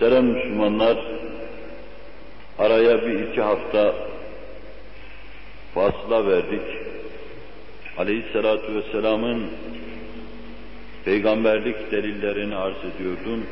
[0.00, 0.98] Muhterem Müslümanlar,
[2.58, 3.94] araya bir iki hafta
[5.74, 6.62] fasla verdik.
[7.98, 9.42] Aleyhissalatu vesselamın
[11.04, 13.46] peygamberlik delillerini arz ediyordum.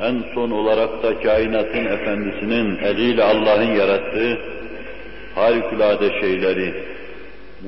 [0.00, 4.38] En son olarak da kainatın efendisinin eliyle Allah'ın yarattığı
[5.34, 6.74] harikulade şeyleri,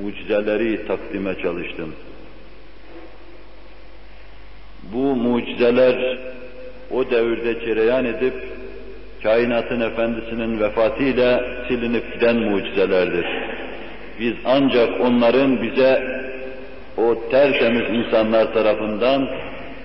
[0.01, 1.95] mucizeleri takdime çalıştım.
[4.93, 6.17] Bu mucizeler
[6.91, 8.33] o devirde cereyan edip
[9.23, 13.25] kainatın efendisinin vefatıyla silinip giden mucizelerdir.
[14.19, 16.21] Biz ancak onların bize
[16.97, 19.29] o tertemiz insanlar tarafından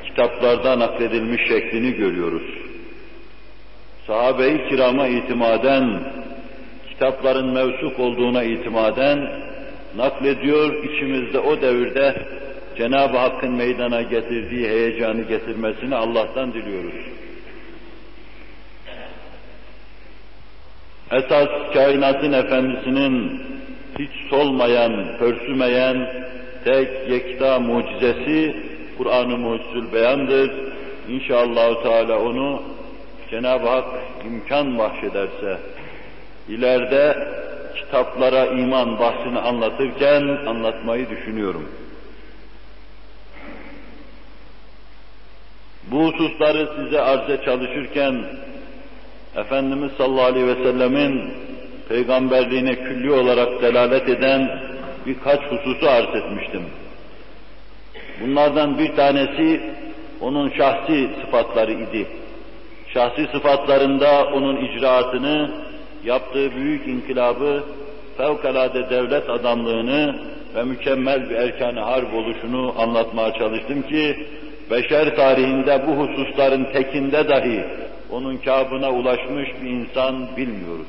[0.05, 2.43] kitaplarda nakledilmiş şeklini görüyoruz.
[4.07, 6.01] Sahabe-i kirama itimaden,
[6.89, 9.29] kitapların mevsuk olduğuna itimaden
[9.97, 12.15] naklediyor, içimizde o devirde
[12.79, 16.95] Cenab-ı Hakk'ın meydana getirdiği heyecanı getirmesini Allah'tan diliyoruz.
[21.13, 23.43] Esas kainatın efendisinin
[23.99, 26.27] hiç solmayan, pörsümeyen,
[26.65, 28.57] tek yekta mucizesi
[28.99, 30.51] Kur'an-ı Mucizül Beyan'dır.
[31.09, 32.63] İnşallah Teala onu
[33.31, 33.85] Cenab-ı Hak
[34.27, 35.59] imkan bahşederse
[36.49, 37.29] ileride
[37.77, 41.69] kitaplara iman bahsini anlatırken anlatmayı düşünüyorum.
[45.91, 48.25] Bu hususları size arze çalışırken
[49.37, 51.33] Efendimiz sallallahu aleyhi ve sellemin
[51.89, 54.61] peygamberliğine külli olarak delalet eden
[55.07, 56.63] birkaç hususu arz etmiştim.
[58.21, 59.61] Bunlardan bir tanesi
[60.21, 62.07] onun şahsi sıfatları idi.
[62.89, 65.51] Şahsi sıfatlarında onun icraatını,
[66.05, 67.65] yaptığı büyük inkılabı,
[68.17, 70.21] fevkalade devlet adamlığını
[70.55, 74.27] ve mükemmel bir erkan-ı harp oluşunu anlatmaya çalıştım ki,
[74.71, 77.65] beşer tarihinde bu hususların tekinde dahi
[78.11, 80.87] onun kabına ulaşmış bir insan bilmiyoruz.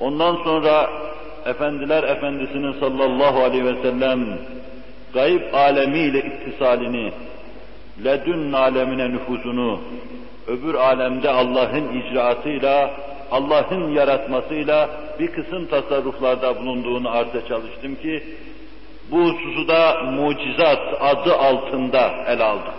[0.00, 0.90] Ondan sonra
[1.46, 4.38] Efendiler Efendisi'nin sallallahu aleyhi ve sellem
[5.14, 7.12] gayb alemiyle ittisalini,
[8.04, 9.80] ledün alemine nüfuzunu,
[10.46, 12.90] öbür alemde Allah'ın icraatıyla,
[13.30, 18.22] Allah'ın yaratmasıyla bir kısım tasarruflarda bulunduğunu arza çalıştım ki,
[19.10, 22.74] bu hususu da mucizat adı altında ele aldık.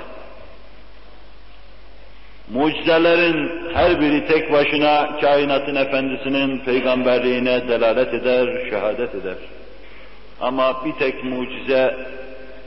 [2.53, 9.37] Mucizelerin her biri tek başına kainatın efendisinin peygamberliğine delalet eder, şehadet eder.
[10.41, 11.95] Ama bir tek mucize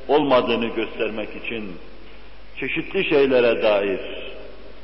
[0.09, 1.73] olmadığını göstermek için
[2.61, 4.01] çeşitli şeylere dair,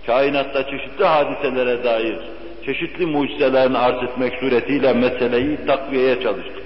[0.06, 2.18] kainatta çeşitli hadiselere dair
[2.66, 6.59] çeşitli mucizelerini arz etmek suretiyle meseleyi takviyeye çalıştık.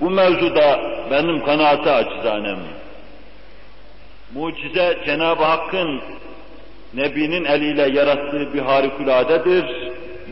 [0.00, 2.58] Bu mevzuda benim kanaati acizanım.
[4.34, 6.00] Mucize Cenab-ı Hakk'ın
[6.94, 9.64] Nebi'nin eliyle yarattığı bir harikuladedir.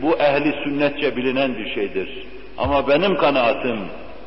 [0.01, 2.27] Bu ehli sünnetçe bilinen bir şeydir.
[2.57, 3.79] Ama benim kanaatim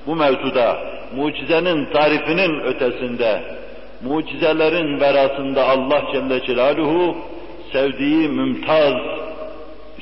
[0.07, 0.79] bu mevzuda
[1.17, 3.43] mucizenin tarifinin ötesinde,
[4.03, 7.17] mucizelerin verasında Allah Celle Celaluhu
[7.73, 8.95] sevdiği mümtaz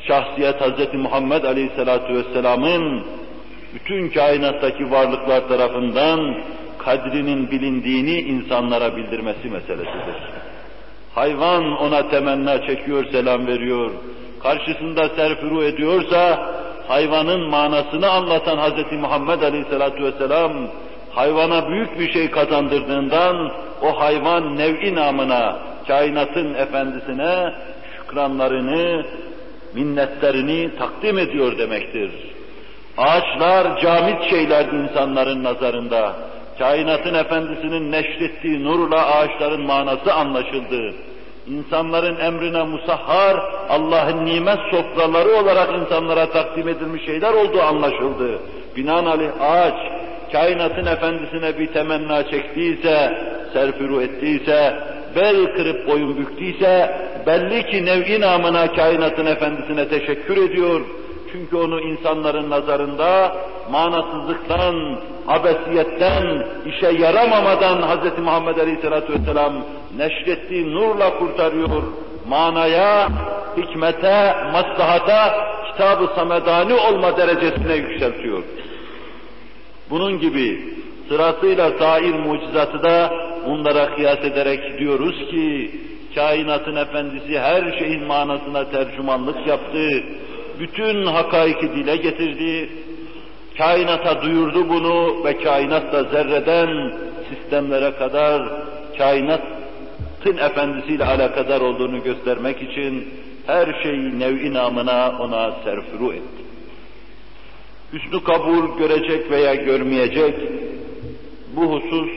[0.09, 0.95] şahsiyet Hz.
[0.95, 3.05] Muhammed Aleyhisselatü Vesselam'ın
[3.75, 6.37] bütün kainattaki varlıklar tarafından
[6.79, 10.17] kadrinin bilindiğini insanlara bildirmesi meselesidir.
[11.15, 13.91] Hayvan ona temenna çekiyor, selam veriyor.
[14.43, 16.51] Karşısında serfuru ediyorsa,
[16.89, 18.93] hayvanın manasını anlatan Hz.
[18.93, 20.53] Muhammed Aleyhisselatü Vesselam,
[21.11, 23.53] hayvana büyük bir şey kazandırdığından,
[23.83, 27.53] o hayvan nev'i namına, kainatın efendisine
[27.97, 29.07] şükranlarını,
[29.75, 32.34] minnetlerini takdim ediyor demektir.
[32.99, 36.13] Ağaçlar camit şeyler insanların nazarında.
[36.59, 40.95] Kainatın efendisinin neşrettiği nurla ağaçların manası anlaşıldı.
[41.47, 43.37] İnsanların emrine musahhar,
[43.69, 48.39] Allah'ın nimet sofraları olarak insanlara takdim edilmiş şeyler olduğu anlaşıldı.
[48.77, 49.75] Binaenaleyh ağaç,
[50.33, 53.19] kainatın efendisine bir temenna çektiyse,
[53.53, 54.75] serfiru ettiyse,
[55.17, 56.97] bel kırıp boyun büktüyse,
[57.27, 60.81] belli ki nev'i namına kainatın efendisine teşekkür ediyor,
[61.35, 63.37] çünkü onu insanların nazarında
[63.71, 64.99] manasızlıktan,
[65.29, 68.19] abesiyetten, işe yaramamadan Hz.
[68.19, 69.53] Muhammed Aleyhisselatü Vesselam
[69.97, 71.83] neşrettiği nurla kurtarıyor.
[72.29, 73.09] Manaya,
[73.57, 75.35] hikmete, maslahata,
[75.71, 78.43] kitab-ı samedani olma derecesine yükseltiyor.
[79.91, 80.75] Bunun gibi
[81.09, 83.13] sırasıyla sair mucizatı da
[83.47, 85.71] bunlara kıyas ederek diyoruz ki,
[86.15, 90.03] kainatın efendisi her şeyin manasına tercümanlık yaptı,
[90.61, 92.71] bütün hakaiki dile getirdi,
[93.59, 96.93] kainata duyurdu bunu ve kainat da zerreden
[97.29, 98.43] sistemlere kadar
[98.99, 99.43] kainat
[100.25, 103.09] kainatın efendisiyle alakadar olduğunu göstermek için
[103.47, 106.45] her şeyi nev'i namına ona serfuru etti.
[107.93, 110.35] Üstü kabul görecek veya görmeyecek,
[111.57, 112.11] bu husus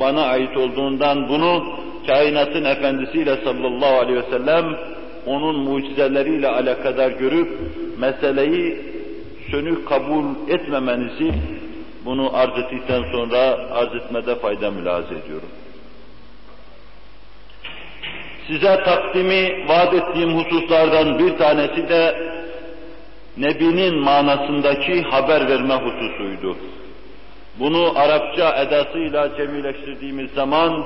[0.00, 1.64] bana ait olduğundan bunu
[2.06, 4.76] kainatın efendisiyle sallallahu aleyhi ve sellem
[5.26, 7.48] onun mucizeleriyle alakadar görüp
[7.98, 8.78] meseleyi
[9.50, 11.34] sönük kabul etmemenizi
[12.04, 13.38] bunu arz ettikten sonra
[13.72, 15.48] arz etmede fayda mülahaza ediyorum.
[18.46, 22.34] Size takdimi vaat ettiğim hususlardan bir tanesi de
[23.36, 26.56] Nebi'nin manasındaki haber verme hususuydu.
[27.60, 30.84] Bunu Arapça edasıyla cemileştirdiğimiz zaman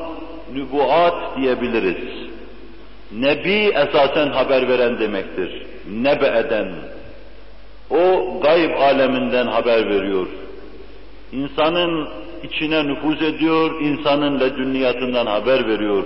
[0.55, 2.29] nübuat diyebiliriz.
[3.13, 5.67] Nebi esasen haber veren demektir.
[5.91, 6.69] Nebe eden.
[7.91, 10.27] O gayb aleminden haber veriyor.
[11.33, 12.09] İnsanın
[12.43, 16.05] içine nüfuz ediyor, insanın ledünniyatından haber veriyor.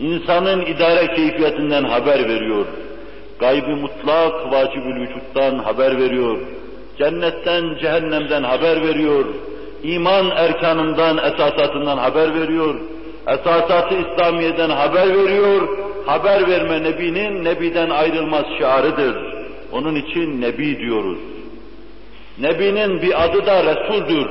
[0.00, 2.66] İnsanın idare keyfiyetinden haber veriyor.
[3.38, 6.38] Gaybi mutlak vacibül vücuttan haber veriyor.
[6.98, 9.24] Cennetten, cehennemden haber veriyor.
[9.82, 12.80] İman erkanından, esasatından haber veriyor.
[13.26, 15.68] Esasatı İslamiye'den haber veriyor.
[16.06, 19.16] Haber verme Nebi'nin Nebi'den ayrılmaz şiarıdır.
[19.72, 21.18] Onun için Nebi diyoruz.
[22.38, 24.26] Nebi'nin bir adı da Resul'dür.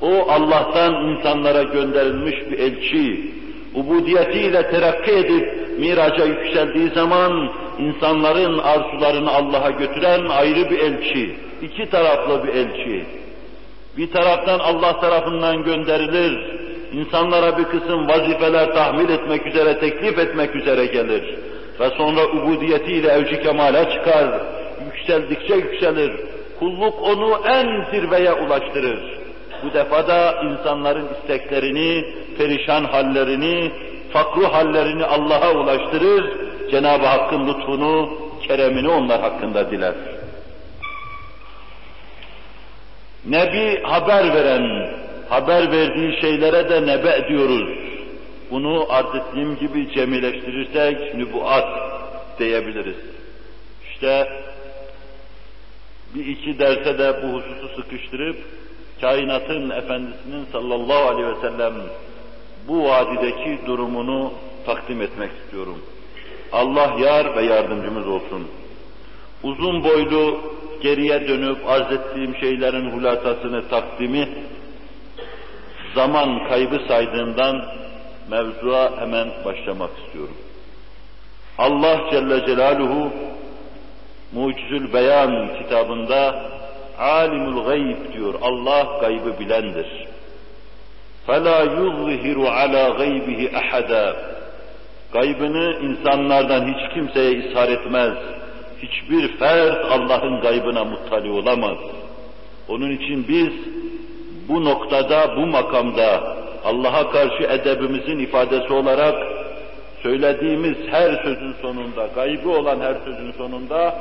[0.00, 3.30] O Allah'tan insanlara gönderilmiş bir elçi.
[3.74, 11.36] Ubudiyetiyle terakki edip miraca yükseldiği zaman insanların arzularını Allah'a götüren ayrı bir elçi.
[11.62, 13.04] iki taraflı bir elçi.
[13.96, 16.59] Bir taraftan Allah tarafından gönderilir,
[16.92, 21.38] insanlara bir kısım vazifeler tahmil etmek üzere, teklif etmek üzere gelir.
[21.80, 24.40] Ve sonra ubudiyetiyle evci kemale çıkar,
[24.86, 26.12] yükseldikçe yükselir.
[26.58, 29.20] Kulluk onu en zirveye ulaştırır.
[29.64, 32.04] Bu defa da insanların isteklerini,
[32.38, 33.72] perişan hallerini,
[34.12, 36.32] fakru hallerini Allah'a ulaştırır.
[36.70, 38.10] Cenab-ı Hakk'ın lütfunu,
[38.48, 39.94] keremini onlar hakkında diler.
[43.26, 44.90] Nebi haber veren,
[45.30, 47.68] haber verdiği şeylere de nebe diyoruz.
[48.50, 51.68] Bunu arz ettiğim gibi cemileştirirsek nübuat
[52.38, 52.96] diyebiliriz.
[53.90, 54.28] İşte
[56.14, 58.36] bir iki derse de bu hususu sıkıştırıp
[59.00, 61.74] kainatın efendisinin sallallahu aleyhi ve sellem
[62.68, 64.32] bu vadideki durumunu
[64.66, 65.78] takdim etmek istiyorum.
[66.52, 68.46] Allah yar ve yardımcımız olsun.
[69.42, 70.40] Uzun boylu
[70.82, 74.28] geriye dönüp arz ettiğim şeylerin hulasasını takdimi
[75.95, 77.65] zaman kaybı saydığından
[78.29, 80.37] mevzuya hemen başlamak istiyorum.
[81.57, 83.11] Allah Celle Celaluhu
[84.31, 86.51] Mucizül Beyan kitabında
[86.99, 88.33] alimul gayb diyor.
[88.41, 90.07] Allah gaybı bilendir.
[91.27, 94.15] فَلَا يُظْهِرُ عَلَى غَيْبِهِ اَحَدًا
[95.13, 98.13] Gaybını insanlardan hiç kimseye ishar etmez.
[98.81, 101.77] Hiçbir fert Allah'ın gaybına muttali olamaz.
[102.67, 103.53] Onun için biz
[104.50, 109.14] bu noktada, bu makamda Allah'a karşı edebimizin ifadesi olarak
[110.02, 113.98] söylediğimiz her sözün sonunda, gaybı olan her sözün sonunda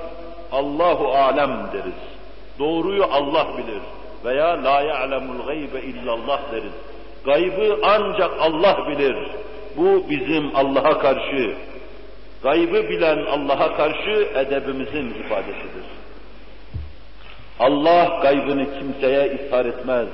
[0.52, 2.00] Allahu alem deriz.
[2.60, 3.82] Doğruyu Allah bilir
[4.26, 6.74] veya la ya'lemul gaybe illallah deriz.
[7.26, 9.16] Gaybı ancak Allah bilir.
[9.78, 11.54] Bu bizim Allah'a karşı,
[12.44, 15.86] gaybı bilen Allah'a karşı edebimizin ifadesidir.
[17.60, 20.08] Allah gaybını kimseye ishar etmez.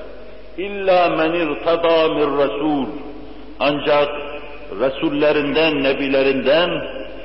[0.57, 2.85] İlla men irtada min Resul.
[3.59, 4.09] Ancak
[4.79, 6.69] Resullerinden, Nebilerinden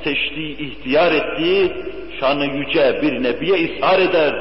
[0.05, 1.73] seçtiği, ihtiyar ettiği
[2.21, 4.35] şanı yüce bir Nebiye ishar eder.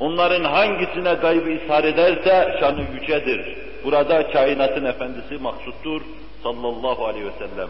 [0.00, 3.40] Onların hangisine gaybı ishar ederse şanı yücedir.
[3.84, 6.02] Burada kainatın efendisi maksuttur
[6.42, 7.68] sallallahu aleyhi ve sellem.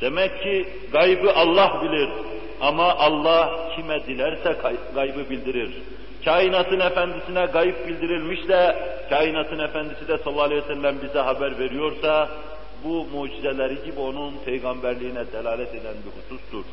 [0.00, 2.08] Demek ki gaybı Allah bilir
[2.60, 4.56] ama Allah kime dilerse
[4.94, 5.70] gaybı bildirir
[6.25, 8.75] Kainatın efendisine gayb bildirilmiş de
[9.09, 12.29] kainatın efendisi de sallallahu aleyhi ve sellem bize haber veriyorsa
[12.83, 16.63] bu mucizeleri gibi onun peygamberliğine delalet eden bir husustur.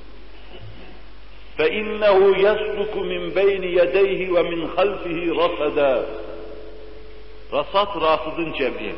[1.58, 6.02] فَاِنَّهُ يَسْلُكُ مِنْ بَيْنِ يَدَيْهِ وَمِنْ خَلْفِهِ رَصَدًا
[7.52, 8.94] Rasat rasıdın cem'i.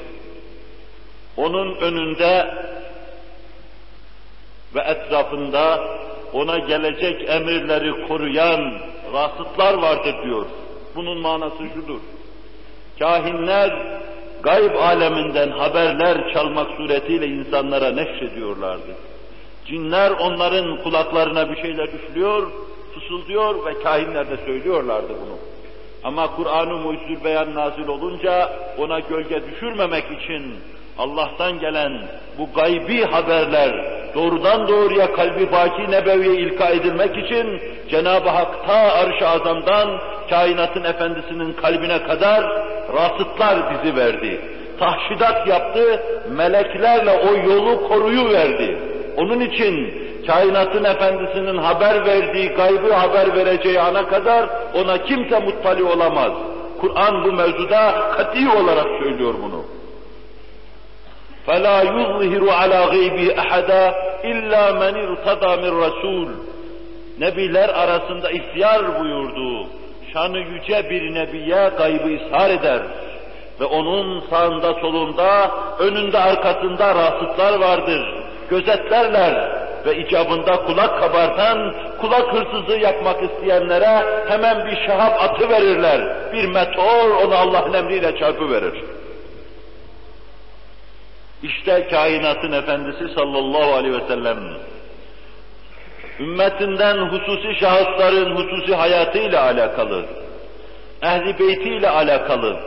[1.37, 2.55] Onun önünde
[4.75, 5.81] ve etrafında
[6.33, 8.79] ona gelecek emirleri koruyan
[9.14, 10.46] rasıtlar vardır diyor.
[10.96, 12.00] Bunun manası şudur.
[13.00, 14.00] Kahinler
[14.44, 18.96] gayb aleminden haberler çalmak suretiyle insanlara neşrediyorlardı.
[19.66, 22.52] Cinler onların kulaklarına bir şeyler üflüyor,
[22.94, 25.38] fısıldıyor ve kahinler de söylüyorlardı bunu.
[26.04, 30.56] Ama Kur'an-ı Mucizül Beyan nazil olunca ona gölge düşürmemek için
[30.98, 38.68] Allah'tan gelen bu gaybi haberler doğrudan doğruya kalbi baki nebeviye ilka edilmek için Cenab-ı Hak
[38.68, 40.00] ta arş-ı azamdan
[40.30, 42.44] kainatın efendisinin kalbine kadar
[42.94, 44.42] rasıtlar bizi verdi.
[44.80, 48.78] Tahşidat yaptı, meleklerle o yolu koruyu verdi.
[49.18, 49.94] Onun için
[50.28, 56.32] kainatın efendisinin haber verdiği, gaybı haber vereceği ana kadar ona kimse muttali olamaz.
[56.82, 59.77] Kur'an bu mevzuda kati olarak söylüyor bunu.
[61.47, 63.85] فَلَا يُظْهِرُ عَلَى غَيْبِهِ اَحَدًا
[64.33, 66.29] اِلَّا مَنْ اِرْتَدَى مِنْ رَسُولٍ
[67.19, 69.67] Nebiler arasında ihtiyar buyurduğu,
[70.13, 72.83] şanı yüce bir nebiye gaybı ishar eder.
[73.61, 78.15] Ve onun sağında solunda, önünde arkasında rasıtlar vardır.
[78.51, 86.01] Gözetlerler ve icabında kulak kabartan, kulak hırsızlığı yapmak isteyenlere hemen bir şahap atı verirler.
[86.33, 88.85] Bir meteor onu Allah'ın emriyle çarpı verir.
[91.44, 94.38] İşte kainatın efendisi sallallahu aleyhi ve sellem
[96.20, 100.06] ümmetinden hususi şahısların hususi hayatıyla alakalı,
[101.04, 102.58] ehli beytiyle alakalı,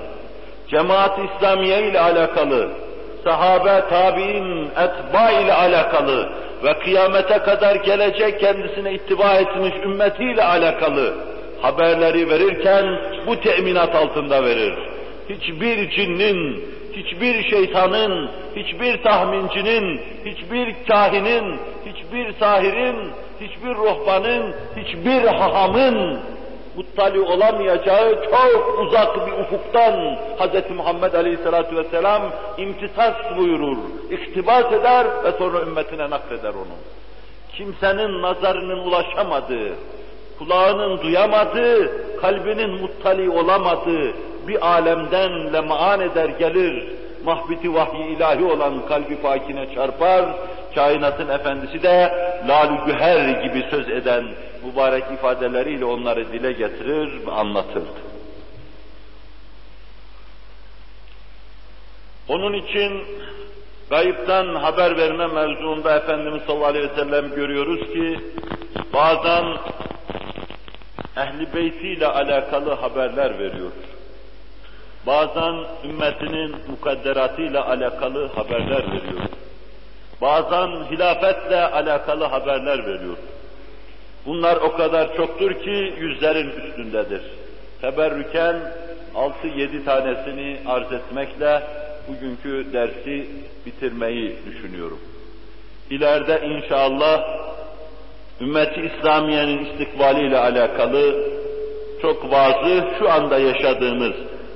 [0.69, 2.71] cemaat-i İslamiye ile alakalı,
[3.25, 6.33] sahabe, tabi'in, etba ile alakalı
[6.65, 11.15] ve kıyamete kadar gelecek kendisine ittiba etmiş ümmetiyle alakalı
[11.63, 14.75] haberleri verirken bu teminat altında verir.
[15.29, 21.57] Hiçbir cinnin, hiçbir şeytanın, hiçbir tahmincinin, hiçbir kahinin,
[21.87, 26.21] hiçbir sahirin, hiçbir ruhbanın, hiçbir hahamın
[26.77, 30.71] muttali olamayacağı çok uzak bir ufuktan Hz.
[30.77, 32.23] Muhammed Aleyhisselatü Vesselam
[32.59, 33.77] imtisas buyurur,
[34.11, 36.77] iktibas eder ve sonra ümmetine nakleder onu.
[37.57, 39.73] Kimsenin nazarının ulaşamadığı,
[40.41, 44.13] kulağının duyamadığı, kalbinin muttali olamadığı
[44.49, 46.89] bir alemden lemaan eder gelir,
[47.25, 50.25] mahbiti vahyi ilahi olan kalbi fakine çarpar,
[50.75, 52.13] kainatın efendisi de
[52.49, 54.25] lal güher gibi söz eden
[54.65, 58.01] mübarek ifadeleriyle onları dile getirir anlatırdı.
[62.29, 62.93] Onun için
[63.91, 68.21] gayipten haber verme mevzuunda Efendimiz sallallahu aleyhi ve sellem görüyoruz ki
[68.95, 69.45] bazen
[71.23, 73.71] ehli beytiyle alakalı haberler veriyor.
[75.07, 79.21] Bazen ümmetinin mukadderatıyla alakalı haberler veriyor.
[80.21, 83.17] Bazen hilafetle alakalı haberler veriyor.
[84.27, 87.23] Bunlar o kadar çoktur ki yüzlerin üstündedir.
[87.81, 88.57] Teberrüken
[89.15, 91.63] 6-7 tanesini arz etmekle
[92.09, 93.27] bugünkü dersi
[93.67, 94.99] bitirmeyi düşünüyorum.
[95.91, 97.25] İleride inşallah
[98.41, 101.31] ümmeti İslamiye'nin istikbaliyle alakalı
[102.03, 104.13] çok vazı şu anda yaşadığımız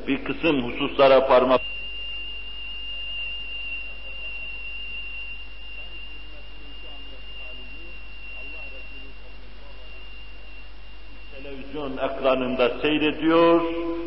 [0.08, 1.60] bir kısım hususlara parmak
[11.34, 13.60] televizyon ekranında seyrediyor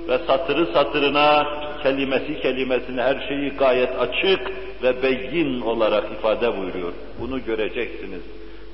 [0.08, 1.48] ve satırı satırına,
[1.84, 4.52] kelimesi kelimesine her şeyi gayet açık
[4.84, 6.94] ve beyin olarak ifade buyuruyor.
[7.20, 8.22] Bunu göreceksiniz.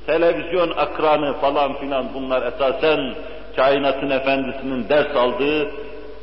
[0.05, 3.15] Televizyon ekranı falan filan bunlar esasen
[3.55, 5.71] kainatın efendisinin ders aldığı,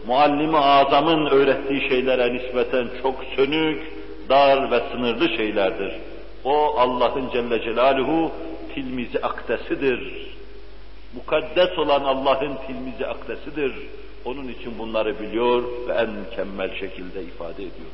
[0.07, 3.83] muallimi azamın öğrettiği şeylere nispeten çok sönük,
[4.29, 5.93] dar ve sınırlı şeylerdir.
[6.45, 8.31] O Allah'ın Celle Celaluhu
[8.75, 10.31] tilmizi aktesidir
[11.15, 13.73] mukaddes olan Allah'ın tilmizi aktesidir.
[14.25, 17.91] Onun için bunları biliyor ve en mükemmel şekilde ifade ediyor.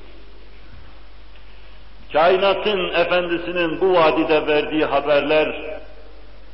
[2.16, 5.78] Kainatın efendisinin bu vadide verdiği haberler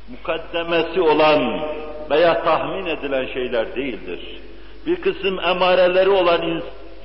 [0.07, 1.61] mukaddemesi olan
[2.09, 4.19] veya tahmin edilen şeyler değildir.
[4.85, 6.61] Bir kısım emareleri olan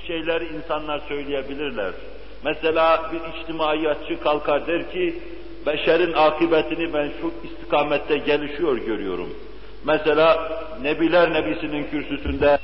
[0.06, 1.90] şeyleri insanlar söyleyebilirler.
[2.44, 5.18] Mesela bir içtimaiyatçı kalkar der ki,
[5.66, 9.34] beşerin akıbetini ben şu istikamette gelişiyor görüyorum.
[9.84, 12.58] Mesela Nebiler Nebisi'nin kürsüsünde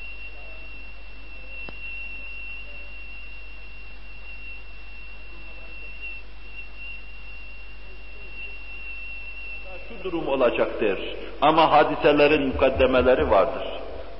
[9.88, 10.98] şu durum olacaktır.
[11.40, 13.62] Ama hadiselerin mukaddemeleri vardır.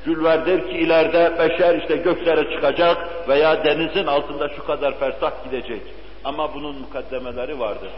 [0.05, 5.83] Gülver der ki ileride beşer işte göklere çıkacak veya denizin altında şu kadar fersah gidecek.
[6.25, 7.89] Ama bunun mukaddemeleri vardır.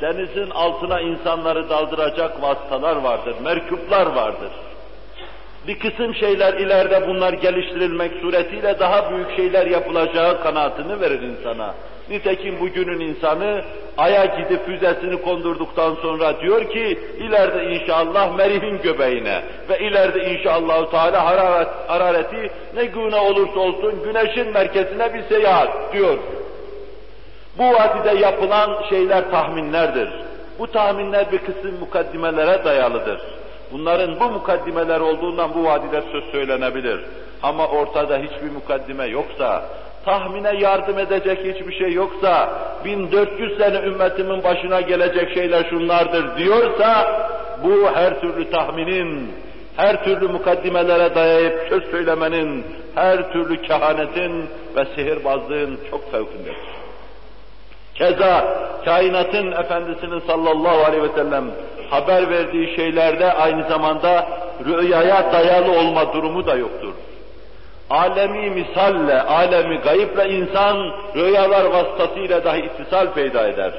[0.00, 4.50] Denizin altına insanları daldıracak vasıtalar vardır, merkuplar vardır.
[5.66, 11.74] Bir kısım şeyler ileride bunlar geliştirilmek suretiyle daha büyük şeyler yapılacağı kanaatini verir insana.
[12.10, 13.64] Nitekim bugünün insanı
[13.98, 21.24] Ay'a gidip füzesini kondurduktan sonra diyor ki ileride inşallah Merih'in göbeğine ve ileride inşallah Teala
[21.24, 26.18] hararet, harareti ne güne olursa olsun güneşin merkezine bir seyahat diyor.
[27.58, 30.08] Bu vadide yapılan şeyler tahminlerdir.
[30.58, 33.20] Bu tahminler bir kısım mukaddimelere dayalıdır.
[33.72, 37.00] Bunların bu mukaddimeler olduğundan bu vadide söz söylenebilir.
[37.42, 39.64] Ama ortada hiçbir mukaddime yoksa,
[40.06, 42.50] tahmine yardım edecek hiçbir şey yoksa,
[42.84, 47.06] 1400 sene ümmetimin başına gelecek şeyler şunlardır diyorsa,
[47.64, 49.32] bu her türlü tahminin,
[49.76, 54.46] her türlü mukaddimelere dayayıp söz söylemenin, her türlü kehanetin
[54.76, 56.56] ve sihirbazlığın çok fevkindedir.
[57.94, 58.44] Keza
[58.84, 61.44] kainatın efendisinin sallallahu aleyhi ve sellem
[61.90, 64.28] haber verdiği şeylerde aynı zamanda
[64.64, 66.92] rüyaya dayalı olma durumu da yoktur.
[67.90, 73.72] Alemi misalle, alemi gayıple insan rüyalar vasıtasıyla dahi ittisal peyda eder.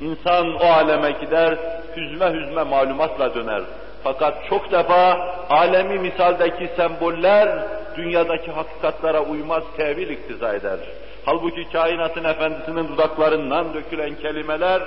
[0.00, 1.58] İnsan o aleme gider,
[1.96, 3.62] hüzme hüzme malumatla döner.
[4.04, 7.48] Fakat çok defa alemi misaldeki semboller
[7.96, 10.78] dünyadaki hakikatlara uymaz, tevil iktiza eder.
[11.24, 14.82] Halbuki kainatın efendisinin dudaklarından dökülen kelimeler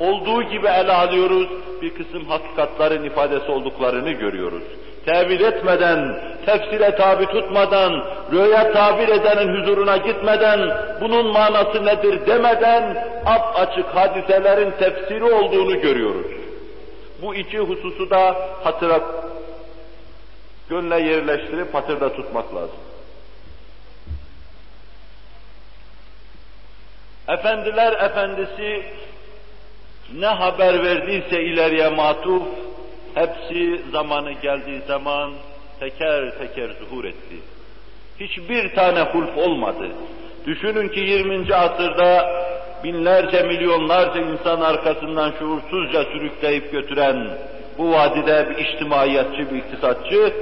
[0.00, 1.48] olduğu gibi ele alıyoruz,
[1.82, 4.62] bir kısım hakikatların ifadesi olduklarını görüyoruz.
[5.04, 10.60] Tevil etmeden, tefsire tabi tutmadan, rüya tabir edenin huzuruna gitmeden,
[11.00, 16.26] bunun manası nedir demeden, ap açık hadiselerin tefsiri olduğunu görüyoruz.
[17.22, 19.00] Bu iki hususu da hatıra
[20.68, 22.76] gönle yerleştirip hatırda tutmak lazım.
[27.28, 28.82] Efendiler efendisi
[30.14, 32.42] ne haber verdiyse ileriye matuf,
[33.14, 35.32] hepsi zamanı geldiği zaman
[35.80, 37.36] teker teker zuhur etti.
[38.20, 39.88] Hiçbir tane hulf olmadı.
[40.46, 41.54] Düşünün ki 20.
[41.54, 42.30] asırda
[42.84, 47.38] binlerce milyonlarca insan arkasından şuursuzca sürükleyip götüren
[47.78, 50.32] bu vadide bir içtimaiyatçı, bir iktisatçı,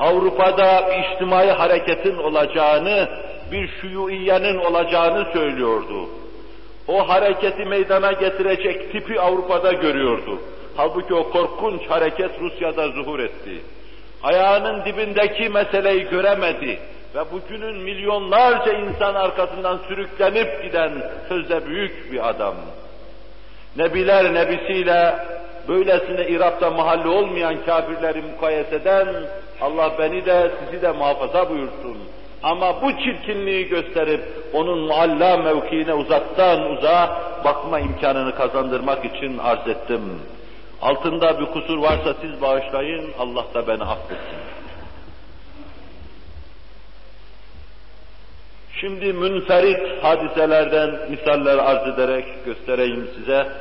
[0.00, 3.08] Avrupa'da bir içtimai hareketin olacağını,
[3.52, 6.08] bir şuyuiyenin olacağını söylüyordu.
[6.88, 10.38] O hareketi meydana getirecek tipi Avrupa'da görüyordu.
[10.76, 13.62] Halbuki o korkunç hareket Rusya'da zuhur etti.
[14.22, 16.78] Ayağının dibindeki meseleyi göremedi
[17.14, 20.92] ve bugünün milyonlarca insan arkasından sürüklenip giden
[21.28, 22.54] sözde büyük bir adam.
[23.76, 25.14] Nebiler nebisiyle
[25.68, 29.08] böylesine Irak'ta mahalle olmayan kafirleri mukayeseden
[29.60, 31.96] Allah beni de sizi de muhafaza buyursun.
[32.42, 34.20] Ama bu çirkinliği gösterip
[34.52, 40.02] onun mualla mevkiine uzaktan uzağa bakma imkanını kazandırmak için arz ettim.
[40.84, 44.38] Altında bir kusur varsa siz bağışlayın, Allah da beni affetsin.
[48.80, 53.52] Şimdi münferit hadiselerden misaller arz ederek göstereyim size.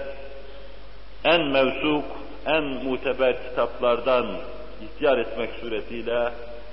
[1.23, 2.05] En mevsuk,
[2.45, 4.27] en muteber kitaplardan
[4.81, 6.17] ihtiyar etmek suretiyle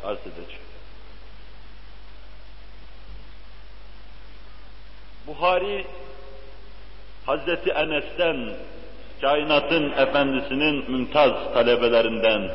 [0.05, 0.63] arz edeceğim.
[5.27, 5.87] Buhari
[7.27, 8.55] Hazreti Enes'ten
[9.21, 12.51] kainatın efendisinin mümtaz talebelerinden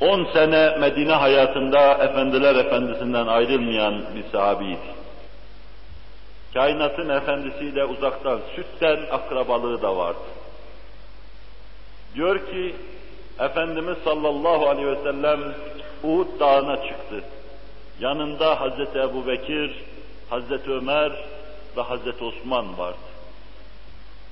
[0.00, 4.98] 10 sene Medine hayatında efendiler efendisinden ayrılmayan bir sahabiydi.
[6.54, 10.18] Kainatın efendisiyle uzaktan, sütten akrabalığı da vardı.
[12.14, 12.74] Diyor ki,
[13.38, 15.40] Efendimiz sallallahu aleyhi ve sellem
[16.04, 17.24] Uhud dağına çıktı.
[18.00, 19.84] Yanında Hazreti Ebu Bekir,
[20.30, 21.12] Hazreti Ömer
[21.76, 23.07] ve Hazreti Osman vardı.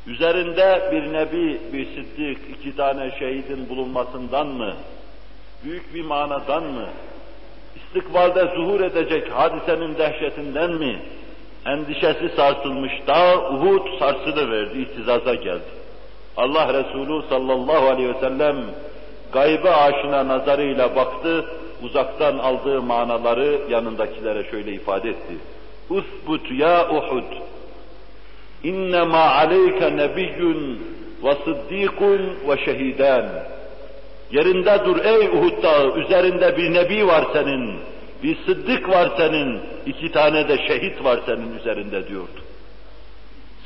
[0.07, 4.75] Üzerinde bir nebi, bir siddik, iki tane şehidin bulunmasından mı,
[5.65, 6.87] büyük bir manadan mı,
[7.77, 10.99] istikbalde zuhur edecek hadisenin dehşetinden mi,
[11.67, 15.77] endişesi sarsılmış dağ Uhud sarsılı verdi, ihtizaza geldi.
[16.37, 18.57] Allah Resulü sallallahu aleyhi ve sellem
[19.33, 21.45] gaybe aşina nazarıyla baktı,
[21.83, 25.35] uzaktan aldığı manaları yanındakilere şöyle ifade etti.
[25.91, 27.33] Usbut ya Uhud,
[28.63, 30.81] innema aleyke nebiyyun
[31.25, 33.27] ve sıddikun ve şehidan.
[34.31, 37.75] Yerinde dur ey Uhud dağı, üzerinde bir nebi var senin,
[38.23, 42.41] bir sıddık var senin, iki tane de şehit var senin üzerinde diyordu.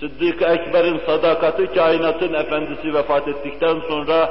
[0.01, 4.31] Sıddık-ı Ekber'in sadakati kainatın efendisi vefat ettikten sonra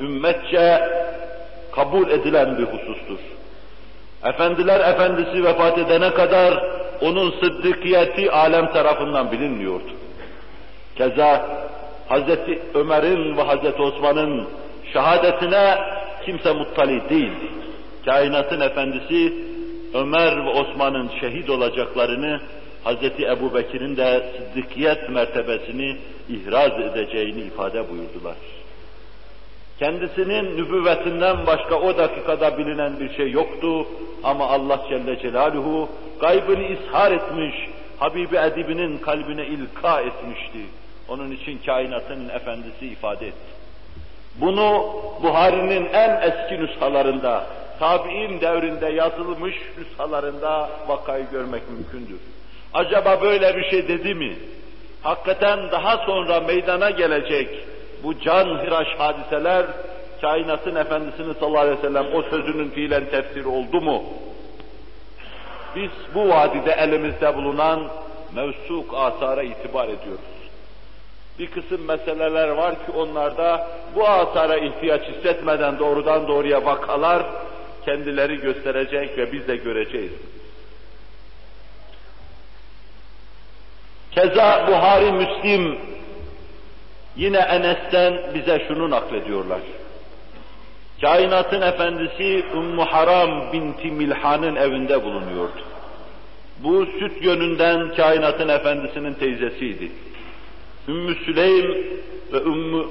[0.00, 0.88] ümmetçe
[1.72, 3.18] kabul edilen bir husustur.
[4.24, 6.64] Efendiler efendisi vefat edene kadar
[7.00, 9.90] onun sıddıkiyeti alem tarafından bilinmiyordu.
[10.96, 11.48] Keza
[12.08, 14.46] Hazreti Ömer'in ve Hazreti Osman'ın
[14.92, 15.78] şehadetine
[16.24, 17.32] kimse muttali değil.
[18.04, 19.34] Kainatın efendisi
[19.94, 22.40] Ömer ve Osman'ın şehit olacaklarını
[22.84, 25.96] Hazreti Ebu Bekir'in de sıddıkiyet mertebesini
[26.28, 28.36] ihraz edeceğini ifade buyurdular.
[29.78, 33.86] Kendisinin nübüvvetinden başka o dakikada bilinen bir şey yoktu
[34.24, 35.88] ama Allah Celle Celaluhu
[36.20, 37.54] gaybını ishar etmiş,
[37.98, 40.58] Habibi Edibi'nin kalbine ilka etmişti.
[41.08, 43.50] Onun için kainatın efendisi ifade etti.
[44.40, 44.86] Bunu
[45.22, 47.46] Buhari'nin en eski nüshalarında,
[47.78, 52.20] tabi'in devrinde yazılmış nüshalarında vakayı görmek mümkündür.
[52.74, 54.36] Acaba böyle bir şey dedi mi?
[55.02, 57.48] Hakikaten daha sonra meydana gelecek
[58.02, 59.66] bu can hıraş hadiseler
[60.20, 64.04] kainatın efendisinin sallallahu aleyhi ve sellem o sözünün fiilen tefsiri oldu mu?
[65.76, 67.88] Biz bu vadide elimizde bulunan
[68.34, 70.40] mevsuk asara itibar ediyoruz.
[71.38, 77.26] Bir kısım meseleler var ki onlarda bu asara ihtiyaç hissetmeden doğrudan doğruya vakalar
[77.84, 80.12] kendileri gösterecek ve biz de göreceğiz.
[84.10, 85.78] Keza Buhari Müslim
[87.16, 89.60] yine Enes'ten bize şunu naklediyorlar.
[91.00, 95.60] Kainatın efendisi Ümmü Haram binti Milhan'ın evinde bulunuyordu.
[96.64, 99.90] Bu süt yönünden kainatın efendisinin teyzesiydi.
[100.88, 101.70] Ümmü Süleym
[102.32, 102.84] ve Ümmü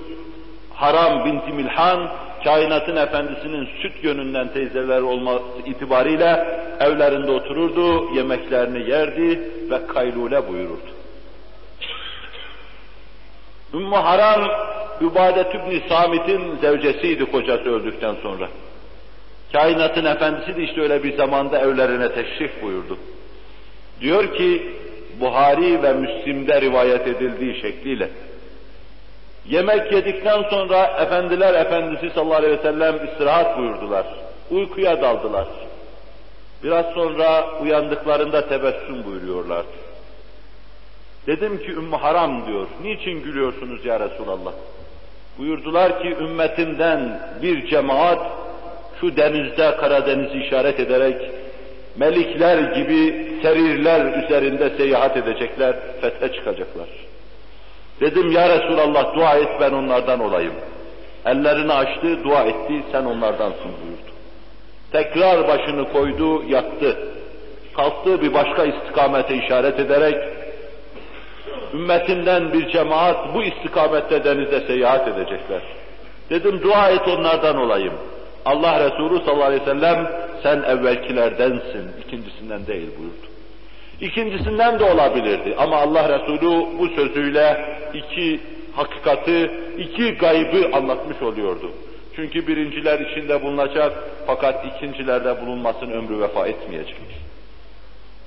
[0.73, 2.09] Haram binti Milhan
[2.43, 6.47] kainatın efendisinin süt yönünden teyzeler olması itibariyle
[6.79, 9.39] evlerinde otururdu, yemeklerini yerdi
[9.71, 10.98] ve kaylule buyururdu.
[13.73, 14.51] Ümmü Haram,
[15.01, 18.47] Übadet İbni Samit'in zevcesiydi kocası öldükten sonra.
[19.53, 22.97] Kainatın efendisi de işte öyle bir zamanda evlerine teşrif buyurdu.
[24.01, 24.71] Diyor ki,
[25.19, 28.09] Buhari ve Müslim'de rivayet edildiği şekliyle,
[29.45, 34.05] yemek yedikten sonra Efendiler Efendisi sallallahu aleyhi ve sellem istirahat buyurdular.
[34.51, 35.47] Uykuya daldılar.
[36.63, 39.65] Biraz sonra uyandıklarında tebessüm buyuruyorlar.
[41.27, 44.53] Dedim ki Ümmü Haram diyor, niçin gülüyorsunuz ya Resulallah?
[45.37, 48.21] Buyurdular ki ümmetinden bir cemaat
[49.01, 51.31] şu denizde Karadeniz'i işaret ederek
[51.97, 56.87] melikler gibi serirler üzerinde seyahat edecekler, fethe çıkacaklar.
[58.01, 60.53] Dedim ya Resulallah dua et ben onlardan olayım.
[61.25, 64.11] Ellerini açtı, dua etti, sen onlardansın buyurdu.
[64.91, 66.97] Tekrar başını koydu, yattı.
[67.75, 70.15] Kalktı bir başka istikamete işaret ederek
[71.73, 75.61] ümmetinden bir cemaat bu istikamette denizde seyahat edecekler.
[76.29, 77.93] Dedim dua et onlardan olayım.
[78.45, 80.11] Allah Resulü sallallahu aleyhi ve sellem
[80.43, 83.29] sen evvelkilerdensin, ikincisinden değil buyurdu.
[84.01, 88.39] İkincisinden de olabilirdi ama Allah Resulü bu sözüyle iki
[88.75, 91.71] hakikati, iki gaybı anlatmış oluyordu.
[92.15, 93.93] Çünkü birinciler içinde bulunacak
[94.27, 97.18] fakat ikincilerde bulunmasın ömrü vefa etmeyecek.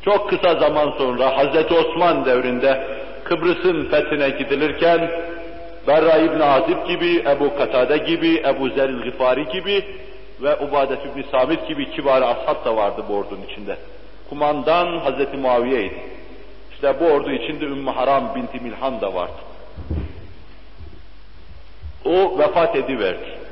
[0.05, 2.87] Çok kısa zaman sonra Hazreti Osman devrinde
[3.25, 5.11] Kıbrıs'ın fethine gidilirken
[5.87, 9.85] Berra İbn Azib gibi, Ebu Katade gibi, Ebu Zeril Gıfari gibi
[10.43, 13.77] ve Ubadet İbn Samit gibi kibar ashab da vardı bu ordunun içinde.
[14.29, 16.03] Kumandan Hazreti Muaviye'ydi.
[16.73, 19.43] İşte bu ordu içinde Ümmü Haram binti Milhan da vardı.
[22.05, 23.43] O vefat ediverdi.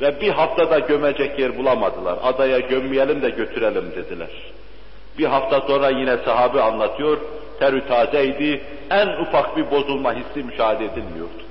[0.00, 2.18] Ve bir haftada gömecek yer bulamadılar.
[2.22, 4.28] Adaya gömmeyelim de götürelim dediler.
[5.18, 7.18] Bir hafta sonra yine sahabe anlatıyor,
[7.60, 11.42] terü tazeydi, en ufak bir bozulma hissi müşahede edilmiyordu.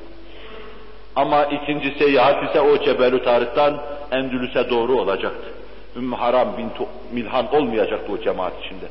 [1.15, 5.48] Ama ikinci seyahat ise o Cebelü Tarık'tan Endülüs'e doğru olacaktı.
[5.95, 6.72] Ümmü Haram bin
[7.12, 8.86] Milhan olmayacaktı o cemaat içinde.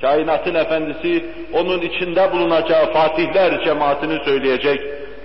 [0.00, 4.80] Kainatın efendisi onun içinde bulunacağı fatihler cemaatini söyleyecek,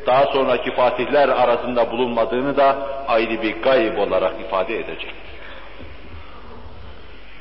[0.08, 2.76] daha sonraki fatihler arasında bulunmadığını da
[3.08, 5.14] ayrı bir gayb olarak ifade edecek.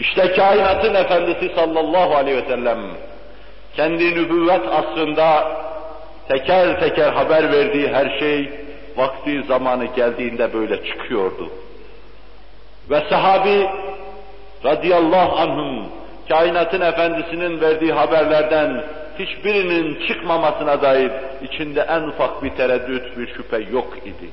[0.03, 2.79] İşte kainatın efendisi sallallahu aleyhi ve sellem
[3.77, 5.57] kendi nübüvvet asrında
[6.29, 8.51] teker teker haber verdiği her şey
[8.97, 11.51] vakti zamanı geldiğinde böyle çıkıyordu.
[12.91, 13.69] Ve sahabi
[14.65, 15.87] radıyallahu anhum
[16.29, 18.85] kainatın efendisinin verdiği haberlerden
[19.19, 21.12] hiçbirinin çıkmamasına dair
[21.43, 24.31] içinde en ufak bir tereddüt, bir şüphe yok idi.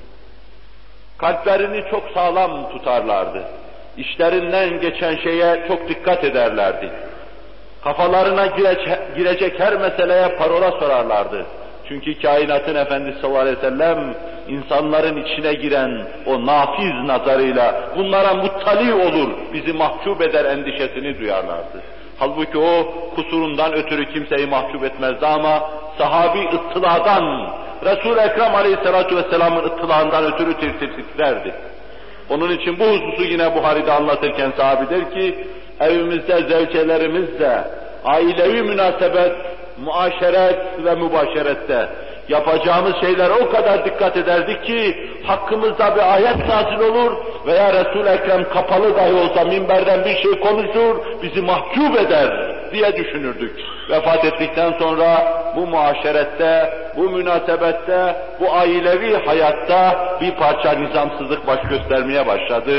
[1.18, 3.44] Kalplerini çok sağlam tutarlardı.
[3.98, 6.90] İşlerinden geçen şeye çok dikkat ederlerdi.
[7.84, 8.46] Kafalarına
[9.16, 11.46] girecek her meseleye parola sorarlardı.
[11.88, 14.16] Çünkü kainatın efendisi sallallahu aleyhi ve sellem
[14.48, 21.82] insanların içine giren o nafiz nazarıyla bunlara muttali olur, bizi mahcup eder endişesini duyarlardı.
[22.20, 27.50] Halbuki o kusurundan ötürü kimseyi mahcup etmezdi ama sahabi ıttıladan,
[27.86, 31.54] Resul-i Ekrem aleyhissalatu vesselamın ıttılağından ötürü tir tir titrerdi.
[32.30, 35.48] Onun için bu hususu yine Buhari'de anlatırken sahabi ki,
[35.80, 37.64] evimizde zevcelerimizle
[38.04, 39.32] ailevi münasebet,
[39.84, 41.90] muaşeret ve mübaşerette
[42.30, 47.12] yapacağımız şeylere o kadar dikkat ederdik ki hakkımızda bir ayet nazil olur
[47.48, 52.60] veya Resul-i Ekrem kapalı dahi olsa minberden bir şey konuşur, bizi mahcup eder.
[52.72, 53.60] diye düşünürdük.
[53.90, 62.28] Vefat ettikten sonra bu muaşerette, bu münasebette, bu ailevi hayatta bir parça nizamsızlık baş göstermeye
[62.28, 62.72] başladı.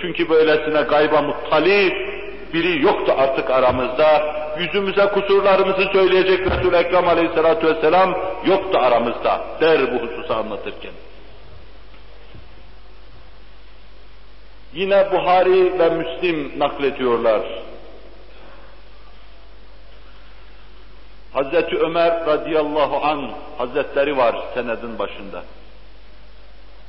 [0.00, 2.09] Çünkü böylesine gayba muttali
[2.54, 4.40] biri yoktu artık aramızda.
[4.58, 8.14] Yüzümüze kusurlarımızı söyleyecek Resul-i Ekrem aleyhissalatu vesselam
[8.46, 10.92] yoktu aramızda der bu hususu anlatırken.
[14.74, 17.42] Yine Buhari ve Müslim naklediyorlar.
[21.32, 25.42] Hazreti Ömer radıyallahu an hazretleri var senedin başında.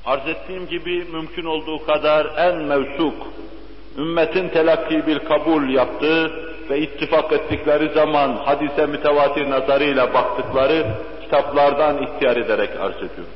[0.06, 3.14] Arz ettiğim gibi mümkün olduğu kadar en mevsuk,
[3.98, 6.32] ümmetin telakki bir kabul yaptığı
[6.70, 10.86] ve ittifak ettikleri zaman hadise mütevatir nazarıyla baktıkları
[11.24, 13.34] kitaplardan ihtiyar ederek arz ediyorum.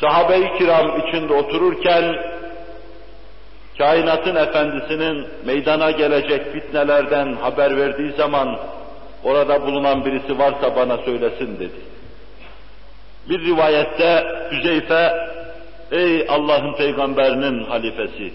[0.00, 2.16] Sahabe-i kiram içinde otururken
[3.78, 8.58] kainatın efendisinin meydana gelecek fitnelerden haber verdiği zaman
[9.24, 11.80] orada bulunan birisi varsa bana söylesin dedi.
[13.28, 15.12] Bir rivayette Hüzeyfe,
[15.92, 18.32] ey Allah'ın peygamberinin halifesi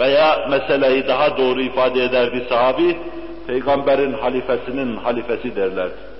[0.00, 2.96] veya meseleyi daha doğru ifade eder bir sahabi,
[3.46, 6.10] peygamberin halifesinin halifesi derlerdi.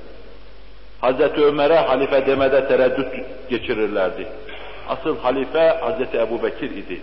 [1.01, 3.07] Hazreti Ömer'e halife demede tereddüt
[3.51, 4.27] geçirirlerdi.
[4.89, 7.01] Asıl halife Hazreti Ebu Bekir idi.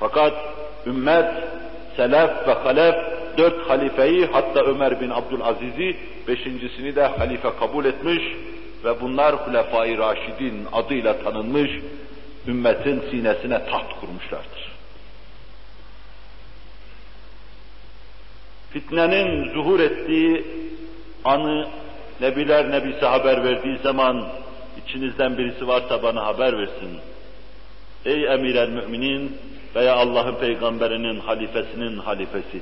[0.00, 0.32] Fakat
[0.86, 1.30] ümmet,
[1.96, 2.94] selef ve halef
[3.38, 5.96] dört halifeyi hatta Ömer bin Abdülaziz'i
[6.28, 8.22] beşincisini de halife kabul etmiş
[8.84, 11.70] ve bunlar Hulefai Raşidin adıyla tanınmış
[12.48, 14.72] ümmetin sinesine taht kurmuşlardır.
[18.70, 20.44] Fitnenin zuhur ettiği
[21.24, 21.68] anı
[22.20, 24.28] Nebiler Nebisi haber verdiği zaman
[24.84, 26.98] içinizden birisi varsa bana haber versin.
[28.04, 29.36] Ey emir müminin
[29.74, 32.60] veya Allah'ın peygamberinin halifesinin halifesi.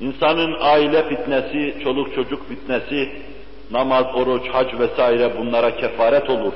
[0.00, 3.12] İnsanın aile fitnesi, çoluk çocuk fitnesi,
[3.70, 6.52] namaz, oruç, hac vesaire bunlara kefaret olur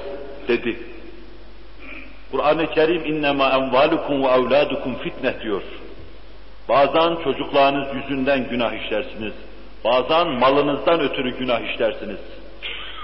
[0.49, 0.79] dedi.
[2.31, 5.63] Kur'an-ı Kerim innema envalukum ve evladukum fitne diyor.
[6.69, 9.33] Bazen çocuklarınız yüzünden günah işlersiniz.
[9.85, 12.19] Bazen malınızdan ötürü günah işlersiniz.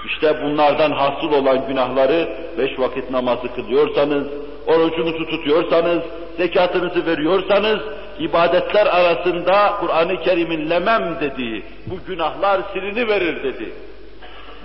[0.05, 4.27] İşte bunlardan hasıl olan günahları beş vakit namazı kılıyorsanız,
[4.67, 6.03] orucunuzu tutuyorsanız,
[6.37, 7.79] zekatınızı veriyorsanız,
[8.19, 13.73] ibadetler arasında Kur'an-ı Kerim'in lemem dediği, bu günahlar silini verir dedi.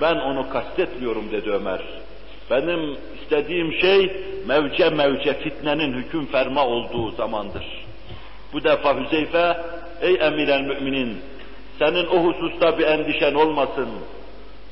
[0.00, 1.80] Ben onu kastetmiyorum dedi Ömer.
[2.50, 2.96] Benim
[3.32, 4.12] istediğim şey
[4.46, 7.84] mevce mevce fitnenin hüküm ferma olduğu zamandır.
[8.52, 9.56] Bu defa Hüzeyfe,
[10.00, 11.16] ey emiren müminin,
[11.78, 13.88] senin o hususta bir endişen olmasın.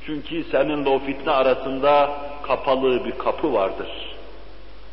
[0.06, 2.10] Çünkü seninle o fitne arasında
[2.42, 3.88] kapalı bir kapı vardır.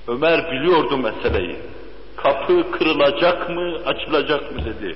[0.08, 1.56] Ömer biliyordu meseleyi.
[2.16, 4.96] Kapı kırılacak mı, açılacak mı dedi.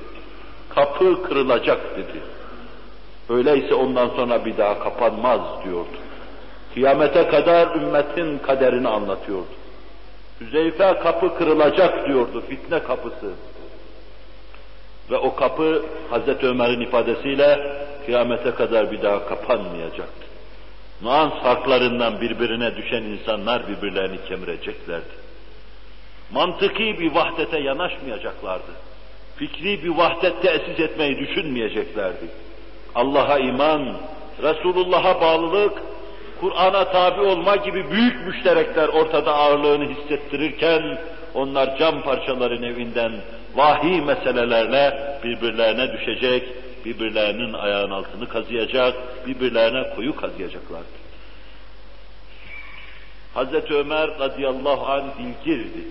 [0.70, 2.22] Kapı kırılacak dedi.
[3.30, 5.98] Öyleyse ondan sonra bir daha kapanmaz diyordu.
[6.74, 9.48] Kıyamete kadar ümmetin kaderini anlatıyordu.
[10.42, 13.32] Hüzeyfe kapı kırılacak diyordu, fitne kapısı.
[15.12, 20.26] Ve o kapı Hazreti Ömer'in ifadesiyle kıyamete kadar bir daha kapanmayacaktı.
[21.02, 25.22] Nuans farklarından birbirine düşen insanlar birbirlerini kemireceklerdi.
[26.32, 28.72] Mantıki bir vahdete yanaşmayacaklardı.
[29.36, 32.26] Fikri bir vahdet tesis etmeyi düşünmeyeceklerdi.
[32.96, 33.98] Allah'a iman,
[34.44, 35.74] Resulullah'a bağlılık,
[36.42, 40.98] Kur'an'a tabi olma gibi büyük müşterekler ortada ağırlığını hissettirirken,
[41.34, 43.12] onlar cam parçaların evinden
[43.56, 46.44] vahiy meselelerle birbirlerine düşecek,
[46.86, 48.96] birbirlerinin ayağın altını kazıyacak,
[49.28, 51.02] birbirlerine kuyu kazıyacaklardı.
[53.34, 55.88] Hazreti Ömer radıyallahu anh dilgirdi.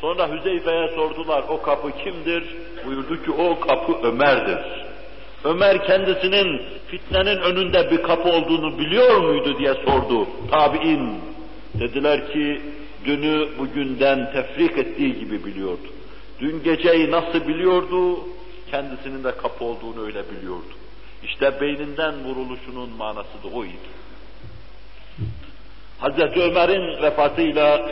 [0.00, 2.44] Sonra Hüzeyfe'ye sordular, o kapı kimdir?
[2.86, 4.89] Buyurdu ki o kapı Ömer'dir.
[5.44, 10.26] Ömer kendisinin fitnenin önünde bir kapı olduğunu biliyor muydu diye sordu.
[10.50, 11.20] Tabi'in.
[11.74, 12.60] Dediler ki
[13.04, 15.88] dünü bugünden tefrik ettiği gibi biliyordu.
[16.40, 18.18] Dün geceyi nasıl biliyordu,
[18.70, 20.74] kendisinin de kapı olduğunu öyle biliyordu.
[21.24, 23.90] İşte beyninden vuruluşunun manası da oydu.
[25.98, 27.90] Hazreti Ömer'in vefatıyla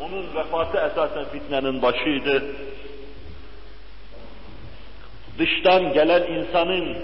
[0.00, 2.42] onun vefatı esasen fitnenin başıydı.
[5.38, 6.96] Dıştan gelen insanın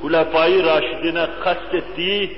[0.00, 2.36] Hulefai Raşidine kastettiği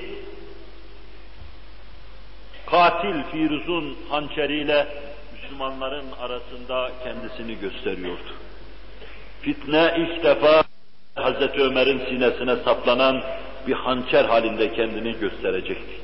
[2.65, 4.87] katil Firuz'un hançeriyle
[5.33, 8.31] Müslümanların arasında kendisini gösteriyordu.
[9.41, 10.63] Fitne ilk defa
[11.15, 13.23] Hazreti Ömer'in sinesine saplanan
[13.67, 15.95] bir hançer halinde kendini gösterecekti.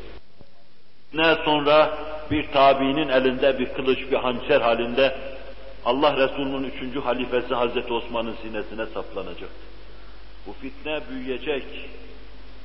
[1.13, 1.97] Ne sonra
[2.31, 5.15] bir tabiinin elinde bir kılıç, bir hançer halinde
[5.85, 9.65] Allah Resulü'nün üçüncü halifesi Hazreti Osman'ın sinesine saplanacaktı.
[10.47, 11.63] Bu fitne büyüyecek,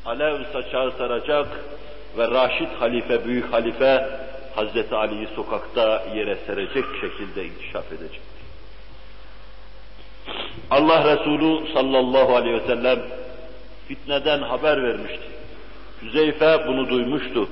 [0.05, 1.65] alev saçağı saracak
[2.19, 4.09] ve Raşid halife, büyük halife
[4.55, 8.21] Hazreti Ali'yi sokakta yere serecek şekilde inkişaf edecek.
[10.71, 12.99] Allah Resulü sallallahu aleyhi ve sellem
[13.89, 15.27] fitneden haber vermişti.
[16.03, 17.49] Hüzeyfe bunu duymuştu.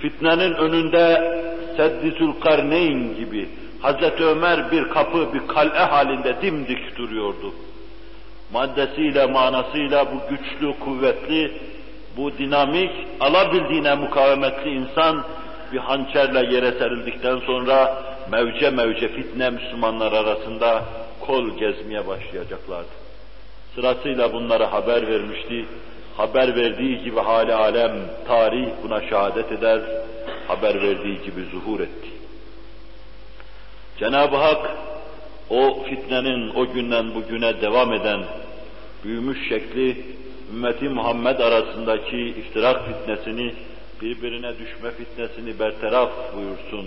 [0.00, 1.36] Fitnenin önünde
[1.76, 3.48] Seddisül Karneyn gibi
[3.80, 7.54] Hazreti Ömer bir kapı, bir kale halinde dimdik duruyordu.
[8.52, 11.52] Maddesiyle, manasıyla bu güçlü, kuvvetli,
[12.16, 15.24] bu dinamik, alabildiğine mukavemetli insan
[15.72, 20.84] bir hançerle yere serildikten sonra mevce mevce fitne Müslümanlar arasında
[21.20, 22.88] kol gezmeye başlayacaklardı.
[23.74, 25.66] Sırasıyla bunlara haber vermişti.
[26.16, 27.92] Haber verdiği gibi hali alem,
[28.28, 29.80] tarih buna şehadet eder,
[30.48, 32.15] haber verdiği gibi zuhur etti.
[33.98, 34.70] Cenab-ı Hak
[35.50, 38.24] o fitnenin o günden bugüne devam eden
[39.04, 40.04] büyümüş şekli
[40.54, 43.54] ümmeti Muhammed arasındaki iftirak fitnesini,
[44.02, 46.86] birbirine düşme fitnesini bertaraf buyursun.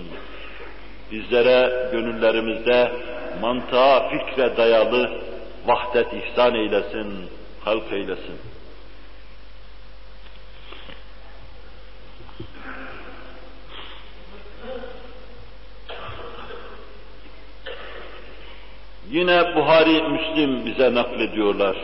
[1.11, 2.91] Bizlere gönüllerimizde
[3.41, 5.21] mantığa, fikre dayalı
[5.65, 7.07] vahdet ihsan eylesin,
[7.63, 8.48] halk eylesin.
[19.11, 21.75] Yine Buhari, Müslim bize naklediyorlar.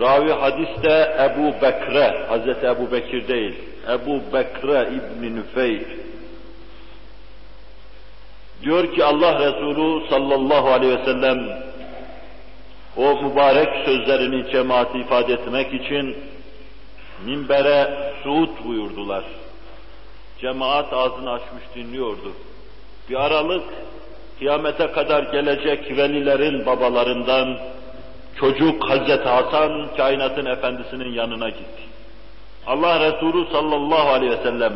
[0.00, 3.54] Ravi hadiste Ebu Bekre, Hazreti Ebu Bekir değil,
[3.88, 5.82] Ebu Bekre İbni Nüfeyl.
[8.62, 11.62] Diyor ki Allah Resulü sallallahu aleyhi ve sellem
[12.96, 16.16] o mübarek sözlerini cemaati ifade etmek için
[17.24, 19.24] minbere suud buyurdular.
[20.40, 22.32] Cemaat ağzını açmış dinliyordu.
[23.10, 23.64] Bir aralık
[24.38, 27.58] kıyamete kadar gelecek velilerin babalarından
[28.40, 31.82] çocuk Hazreti Hasan kainatın efendisinin yanına gitti.
[32.66, 34.72] Allah Resulü sallallahu aleyhi ve sellem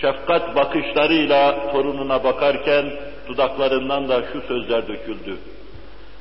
[0.00, 2.84] şefkat bakışlarıyla torununa bakarken
[3.28, 5.36] dudaklarından da şu sözler döküldü.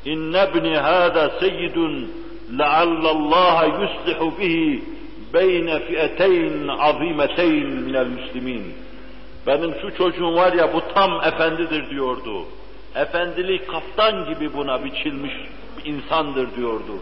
[0.06, 2.12] İnne ibni hâdâ seyyidun
[2.60, 4.84] leallallâhe yuslihu bihi
[5.34, 8.74] beyne fi'eteyn azimeteyn minel müslimin.
[9.48, 12.46] Benim şu çocuğum var ya bu tam efendidir diyordu.
[12.96, 15.34] Efendilik kaftan gibi buna biçilmiş
[15.78, 16.94] bir insandır diyordu.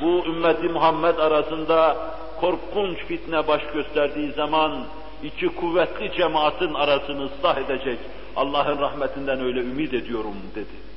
[0.00, 1.96] Bu ümmeti Muhammed arasında
[2.40, 4.84] korkunç fitne baş gösterdiği zaman
[5.22, 7.98] iki kuvvetli cemaatin arasını ıslah edecek
[8.36, 10.88] Allah'ın rahmetinden öyle ümit ediyorum dedi.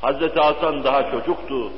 [0.00, 1.70] Hazreti Hasan daha çocuktu.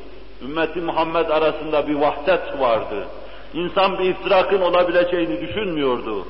[0.43, 3.09] Ümmeti Muhammed arasında bir vahdet vardı.
[3.55, 6.27] İnsan bir iftirakın olabileceğini düşünmüyordu.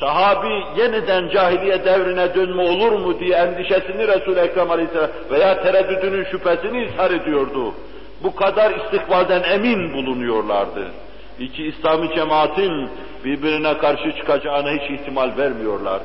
[0.00, 6.84] Sahabi yeniden cahiliye devrine dönme olur mu diye endişesini Resul-i Ekrem Aleyhisselam veya tereddüdünün şüphesini
[6.84, 7.74] ishar ediyordu.
[8.22, 10.90] Bu kadar istikbalden emin bulunuyorlardı.
[11.38, 12.90] İki İslami cemaatin
[13.24, 16.04] birbirine karşı çıkacağına hiç ihtimal vermiyorlardı.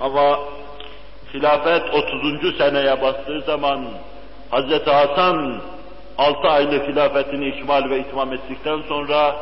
[0.00, 0.38] Ama
[1.34, 2.56] hilafet 30.
[2.58, 3.84] seneye bastığı zaman
[4.52, 4.86] Hz.
[4.86, 5.60] Hasan
[6.18, 9.36] 6 aylık hilafetini ikmal ve itmam ettikten sonra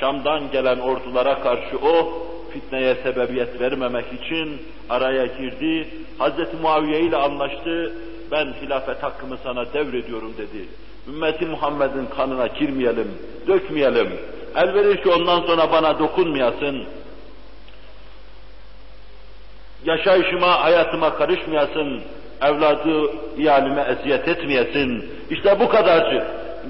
[0.00, 2.12] Şam'dan gelen ordulara karşı o
[2.50, 5.88] fitneye sebebiyet vermemek için araya girdi.
[6.18, 6.60] Hz.
[6.62, 7.92] Muaviye ile anlaştı.
[8.30, 10.68] Ben hilafet hakkımı sana devrediyorum dedi.
[11.08, 14.12] Ümmeti Muhammed'in kanına girmeyelim, dökmeyelim.
[14.56, 16.84] El verir ki ondan sonra bana dokunmayasın.
[19.84, 22.02] Yaşayışıma, hayatıma karışmayasın.
[22.42, 25.10] Evladı iyalime eziyet etmeyesin.
[25.30, 26.22] İşte bu kadarcık.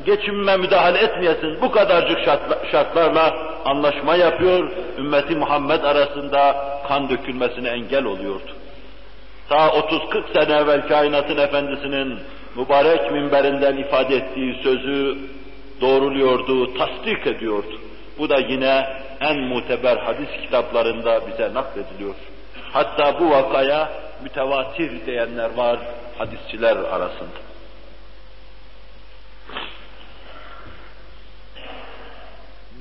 [0.07, 1.61] Geçimime müdahale etmeyesin.
[1.63, 2.19] Bu kadarcık
[2.73, 4.71] şartlarla anlaşma yapıyor.
[4.99, 6.57] Ümmeti Muhammed arasında
[6.89, 8.51] kan dökülmesine engel oluyordu.
[9.49, 12.19] Ta 30-40 sene evvel kainatın efendisinin
[12.57, 15.19] mübarek minberinden ifade ettiği sözü
[15.81, 17.81] doğruluyordu, tasdik ediyordu.
[18.19, 18.87] Bu da yine
[19.21, 22.15] en muteber hadis kitaplarında bize naklediliyor.
[22.73, 23.89] Hatta bu vakaya
[24.23, 25.79] mütevatir diyenler var
[26.19, 27.48] hadisçiler arasında.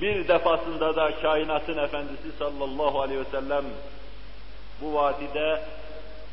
[0.02, 3.66] Bir defasında da kainatın efendisi sallallahu aleyhi ve sellem
[4.82, 5.62] bu vadide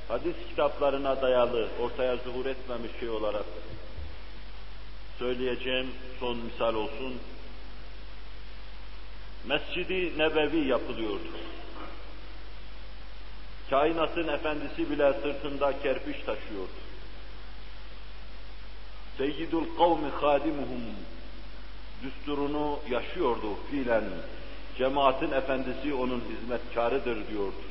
[0.08, 3.44] hadis kitaplarına dayalı, ortaya zuhur etmemiş şey olarak
[5.18, 5.90] söyleyeceğim
[6.20, 7.14] son misal olsun.
[9.44, 11.28] Mescidi Nebevi yapılıyordu.
[13.70, 16.84] Kainatın efendisi bile sırtında kerpiç taşıyordu.
[19.18, 20.82] Seyyidul kavmi hadimuhum
[22.04, 24.04] düsturunu yaşıyordu fiilen.
[24.78, 27.62] Cemaatin efendisi onun hizmetkarıdır diyordu.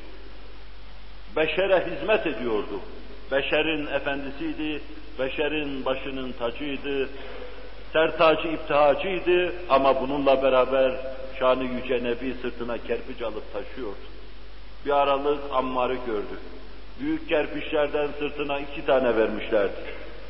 [1.36, 2.80] Beşere hizmet ediyordu.
[3.32, 4.80] Beşerin efendisiydi,
[5.18, 7.08] beşerin başının tacıydı,
[7.92, 10.92] sertacı iptihacıydı ama bununla beraber
[11.38, 14.04] şanı yüce Nebi sırtına kerpiç alıp taşıyordu.
[14.86, 16.38] Bir aralık Ammar'ı gördü.
[17.00, 19.74] Büyük kerpiçlerden sırtına iki tane vermişlerdi.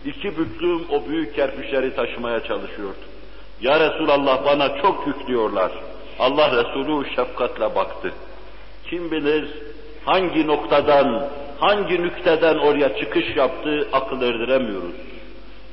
[0.05, 3.14] İki büklüm o büyük kerpiçleri taşımaya çalışıyordu.
[3.61, 5.73] Ya Resulallah bana çok yüklüyorlar.
[6.19, 8.13] Allah Resulü şefkatle baktı.
[8.91, 9.49] Kim bilir
[10.05, 11.29] hangi noktadan,
[11.61, 14.95] hangi nükteden oraya çıkış yaptı akıl erdiremiyoruz.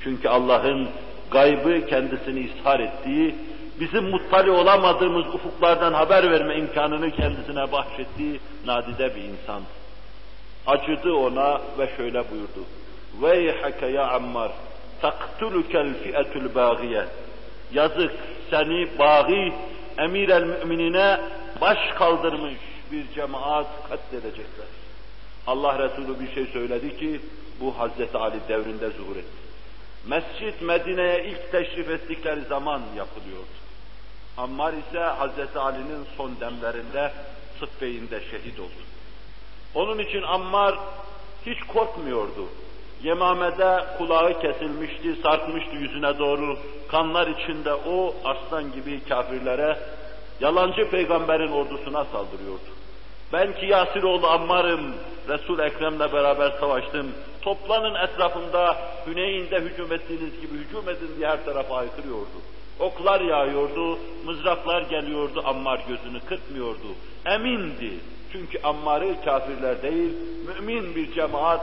[0.03, 0.88] Çünkü Allah'ın
[1.32, 3.36] gaybı kendisini ishar ettiği,
[3.79, 9.61] bizim muttali olamadığımız ufuklardan haber verme imkanını kendisine bahşettiği nadide bir insan.
[10.67, 12.63] Acıdı ona ve şöyle buyurdu.
[13.21, 14.51] Veyhake ya Ammar,
[15.01, 17.05] taktulukel fi'etul bağiye.
[17.74, 18.11] Yazık
[18.49, 19.53] seni bagi,
[19.97, 21.19] emir el müminine
[21.61, 22.53] baş kaldırmış
[22.91, 24.67] bir cemaat katledecekler.
[25.47, 27.22] Allah Resulü bir şey söyledi ki
[27.59, 29.41] bu Hazreti Ali devrinde zuhur etti.
[30.07, 33.61] Mescid Medine'ye ilk teşrif ettikleri zaman yapılıyordu.
[34.38, 37.11] Ammar ise Hazreti Ali'nin son demlerinde
[37.59, 38.82] Sıffeyn'de şehit oldu.
[39.76, 40.76] Onun için Ammar
[41.45, 42.47] hiç korkmuyordu.
[43.04, 46.58] Yemame'de kulağı kesilmişti, sarkmıştı yüzüne doğru.
[46.88, 49.78] Kanlar içinde o aslan gibi kafirlere,
[50.39, 52.72] yalancı peygamberin ordusuna saldırıyordu.
[53.34, 54.95] Ben ki Yasiroğlu Ammar'ım,
[55.30, 57.12] resul Ekrem'le beraber savaştım.
[57.41, 58.78] Toplanın etrafında
[59.08, 62.41] Hüneyn'de hücum ettiğiniz gibi hücum edin diye her tarafa aykırıyordu.
[62.80, 66.88] Oklar yağıyordu, mızraklar geliyordu, Ammar gözünü kırpmıyordu.
[67.26, 67.93] Emindi.
[68.32, 70.14] Çünkü Ammar'ı kafirler değil,
[70.47, 71.62] mümin bir cemaat,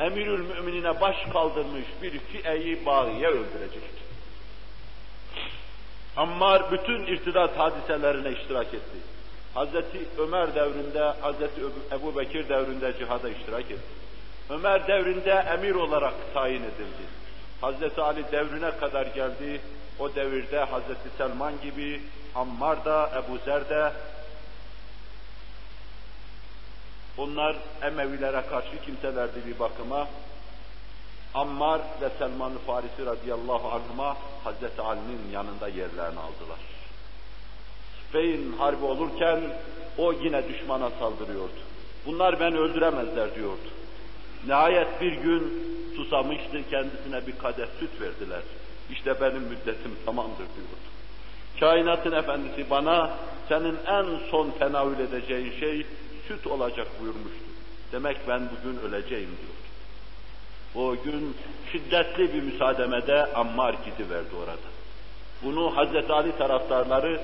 [0.00, 4.06] emirül müminine baş kaldırmış bir fi'eyi bağıya öldürecekti.
[6.16, 8.98] Ammar bütün irtidat hadiselerine iştirak etti.
[9.54, 11.60] Hazreti Ömer devrinde, Hazreti
[11.92, 13.96] Ebu Bekir devrinde cihada iştirak etti.
[14.50, 17.06] Ömer devrinde emir olarak tayin edildi.
[17.60, 19.60] Hazreti Ali devrine kadar geldi.
[19.98, 22.00] O devirde Hazreti Selman gibi,
[22.34, 23.92] Ammar da, Ebu Zer de,
[27.16, 30.08] bunlar Emevilere karşı kimselerdi bir bakıma.
[31.34, 36.58] Ammar ve Selman-ı Farisi radıyallahu anhuma Hazreti Ali'nin yanında yerlerini aldılar.
[38.14, 39.40] Beyin harbi olurken
[39.98, 41.60] o yine düşmana saldırıyordu.
[42.06, 43.68] Bunlar beni öldüremezler diyordu.
[44.46, 45.62] Nihayet bir gün
[45.96, 48.42] susamıştı, kendisine bir kadeh süt verdiler.
[48.90, 50.86] İşte benim müddetim tamamdır diyordu.
[51.60, 53.10] Kainatın efendisi bana
[53.48, 55.86] senin en son tenavül edeceğin şey
[56.28, 57.44] süt olacak buyurmuştu.
[57.92, 59.66] Demek ben bugün öleceğim diyordu.
[60.74, 61.36] O gün
[61.72, 64.68] şiddetli bir müsaademede Ammar gidiverdi orada.
[65.42, 67.20] Bunu Hazreti Ali taraftarları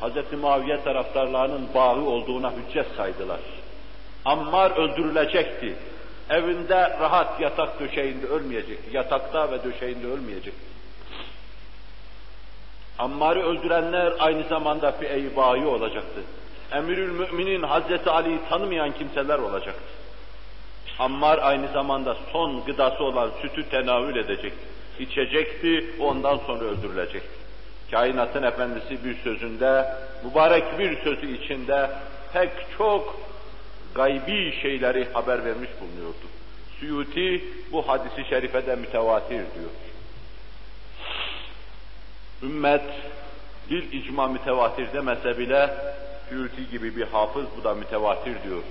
[0.00, 0.40] Hz.
[0.40, 3.40] Muaviye taraftarlarının bağı olduğuna hüccet saydılar.
[4.24, 5.76] Ammar öldürülecekti.
[6.30, 8.96] Evinde rahat yatak döşeğinde ölmeyecekti.
[8.96, 10.66] Yatakta ve döşeğinde ölmeyecekti.
[12.98, 16.20] Ammar'ı öldürenler aynı zamanda fi bağı olacaktı.
[16.72, 19.82] Emirül Müminin Hazreti Ali'yi tanımayan kimseler olacaktı.
[20.98, 24.66] Ammar aynı zamanda son gıdası olan sütü tenavül edecekti.
[24.98, 27.46] İçecekti, ondan sonra öldürülecekti
[27.90, 29.86] kainatın efendisi bir sözünde,
[30.24, 31.90] mübarek bir sözü içinde
[32.32, 33.20] pek çok
[33.94, 36.26] gaybi şeyleri haber vermiş bulunuyordu.
[36.80, 39.70] Suyuti bu hadisi şerifede mütevatir diyor.
[42.42, 42.84] Ümmet
[43.70, 45.70] bir icma mütevatir demese bile
[46.28, 48.62] Suyuti gibi bir hafız bu da mütevatir diyor.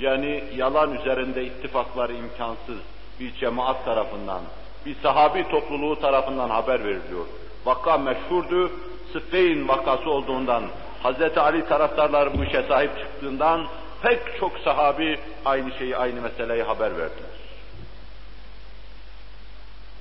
[0.00, 2.78] Yani yalan üzerinde ittifakları imkansız
[3.20, 4.42] bir cemaat tarafından,
[4.86, 7.26] bir sahabi topluluğu tarafından haber veriliyor
[7.68, 8.72] vaka meşhurdu.
[9.12, 10.62] Sıffeyn vakası olduğundan,
[11.04, 11.38] Hz.
[11.38, 13.66] Ali taraftarları bu işe sahip çıktığından
[14.02, 17.30] pek çok sahabi aynı şeyi, aynı meseleyi haber verdiler.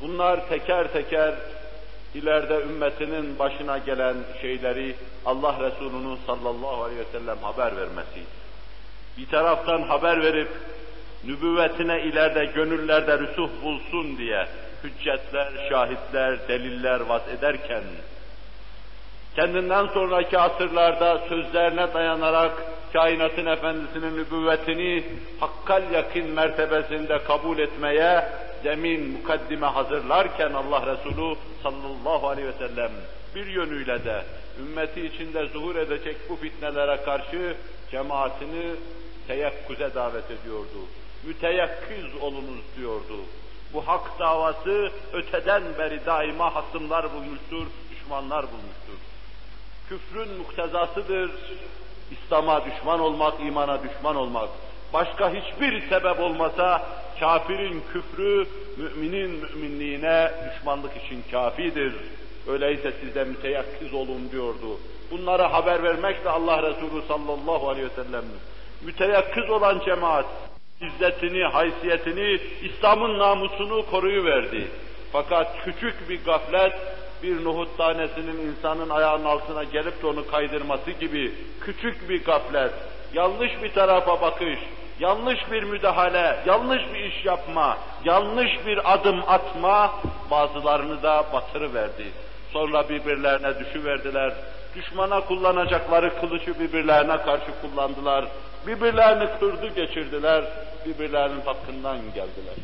[0.01, 1.35] Bunlar teker teker
[2.17, 4.95] ileride ümmetinin başına gelen şeyleri
[5.25, 8.37] Allah Resulü'nün sallallahu aleyhi ve sellem haber vermesiydi.
[9.17, 10.49] Bir taraftan haber verip
[11.23, 14.47] nübüvvetine ileride gönüllerde rüsuh bulsun diye
[14.83, 17.83] hüccetler, şahitler, deliller vaz ederken,
[19.35, 22.51] kendinden sonraki asırlarda sözlerine dayanarak
[22.93, 25.03] kainatın efendisinin nübüvvetini
[25.39, 28.25] hakkal yakın mertebesinde kabul etmeye
[28.67, 32.91] zemin mukaddime hazırlarken Allah Resulü sallallahu aleyhi ve sellem
[33.35, 34.23] bir yönüyle de
[34.59, 37.55] ümmeti içinde zuhur edecek bu fitnelere karşı
[37.91, 38.75] cemaatini
[39.27, 40.79] teyakkuze davet ediyordu.
[41.23, 43.17] Müteyakkiz olunuz diyordu.
[43.73, 48.99] Bu hak davası öteden beri daima hasımlar bulmuştur, düşmanlar bulmuştur.
[49.89, 51.31] Küfrün muktezasıdır.
[52.11, 54.49] İslam'a düşman olmak, imana düşman olmak.
[54.93, 56.81] Başka hiçbir sebep olmasa
[57.19, 58.47] kafirin küfrü,
[58.77, 61.93] müminin müminliğine düşmanlık için kafidir.
[62.47, 64.79] Öyleyse siz de müteyakkiz olun diyordu.
[65.11, 68.23] Bunları haber vermekle Allah Resulü sallallahu aleyhi ve sellem
[68.81, 70.25] müteyakkız olan cemaat
[70.81, 74.67] izzetini, haysiyetini, İslam'ın namusunu koruyuverdi.
[75.11, 76.73] Fakat küçük bir gaflet,
[77.23, 82.71] bir nohut tanesinin insanın ayağının altına gelip de onu kaydırması gibi küçük bir gaflet,
[83.13, 84.59] yanlış bir tarafa bakış,
[84.99, 89.91] yanlış bir müdahale, yanlış bir iş yapma, yanlış bir adım atma
[90.31, 92.07] bazılarını da batırıverdi.
[92.53, 94.33] Sonra birbirlerine düşüverdiler.
[94.75, 98.25] Düşmana kullanacakları kılıcı birbirlerine karşı kullandılar.
[98.67, 100.43] Birbirlerini kırdı geçirdiler.
[100.85, 102.55] Birbirlerinin hakkından geldiler.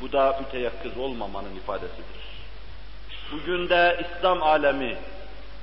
[0.00, 2.20] Bu da müteyakkız olmamanın ifadesidir.
[3.32, 4.96] Bugün de İslam alemi,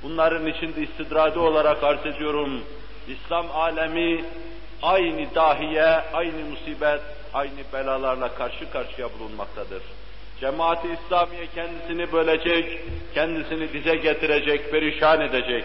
[0.02, 2.60] bunların içinde istidradi olarak arz ediyorum,
[3.08, 4.24] İslam alemi
[4.82, 7.00] aynı dahiye, aynı musibet,
[7.34, 9.82] aynı belalarla karşı karşıya bulunmaktadır.
[10.40, 12.80] Cemaati İslamiye kendisini bölecek,
[13.14, 15.64] kendisini dize getirecek, perişan edecek.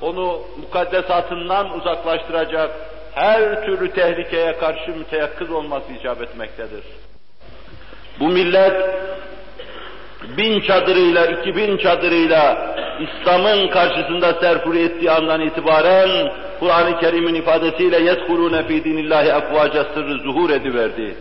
[0.00, 2.70] Onu mukaddesatından uzaklaştıracak,
[3.14, 6.84] her türlü tehlikeye karşı müteyakkız olması icap etmektedir.
[8.20, 8.90] Bu millet
[10.36, 16.32] bin çadırıyla, iki bin çadırıyla İslam'ın karşısında serfuri ettiği andan itibaren
[16.62, 21.14] Kur'an-ı Kerim'in ifadesiyle yedhulûne fî dinillâhi efvâce sırrı zuhur ediverdi.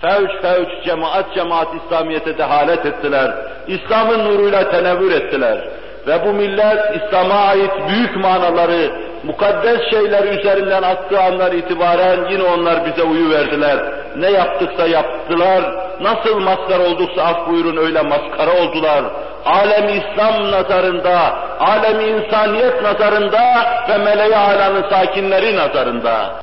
[0.00, 3.30] Fevç fevç, cemaat cemaat İslamiyet'e dehalet ettiler.
[3.68, 5.68] İslam'ın nuruyla tenevvür ettiler.
[6.06, 8.92] Ve bu millet İslam'a ait büyük manaları,
[9.24, 13.78] mukaddes şeyler üzerinden attığı anlar itibaren yine onlar bize uyu verdiler.
[14.16, 15.62] Ne yaptıksa yaptılar,
[16.00, 19.04] nasıl maskara olduksa af buyurun öyle maskara oldular.
[19.44, 23.42] Alem İslam nazarında, alemi insaniyet nazarında
[23.88, 26.42] ve meleği alanın sakinleri nazarında.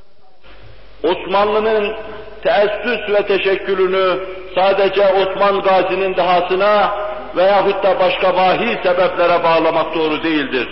[1.03, 1.95] Osmanlı'nın
[2.43, 4.19] teessüs ve teşekkülünü
[4.55, 6.91] sadece Osman Gazi'nin dahasına
[7.35, 10.67] veyahut da başka vahiy sebeplere bağlamak doğru değildir.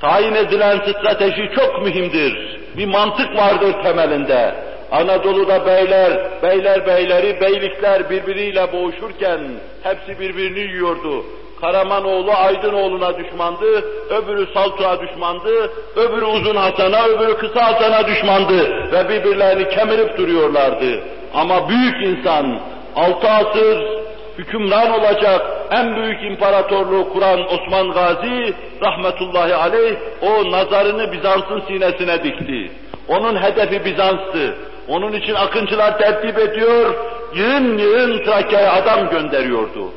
[0.00, 2.58] Tayin edilen strateji çok mühimdir.
[2.76, 4.54] Bir mantık vardır temelinde.
[4.92, 9.40] Anadolu'da beyler, beyler beyleri, beylikler birbiriyle boğuşurken
[9.82, 11.24] hepsi birbirini yiyordu.
[11.60, 19.68] Karamanoğlu Aydınoğlu'na düşmandı, öbürü Saltuğa düşmandı, öbürü Uzun Hasan'a, öbürü Kısa Hasan'a düşmandı ve birbirlerini
[19.68, 21.00] kemirip duruyorlardı.
[21.34, 22.60] Ama büyük insan,
[22.96, 23.98] altı asır
[24.38, 32.70] hükümran olacak en büyük imparatorluğu kuran Osman Gazi rahmetullahi aleyh o nazarını Bizans'ın sinesine dikti.
[33.08, 34.54] Onun hedefi Bizans'tı.
[34.88, 36.94] Onun için akıncılar tertip ediyor,
[37.34, 39.92] yığın yığın Trakya'ya adam gönderiyordu.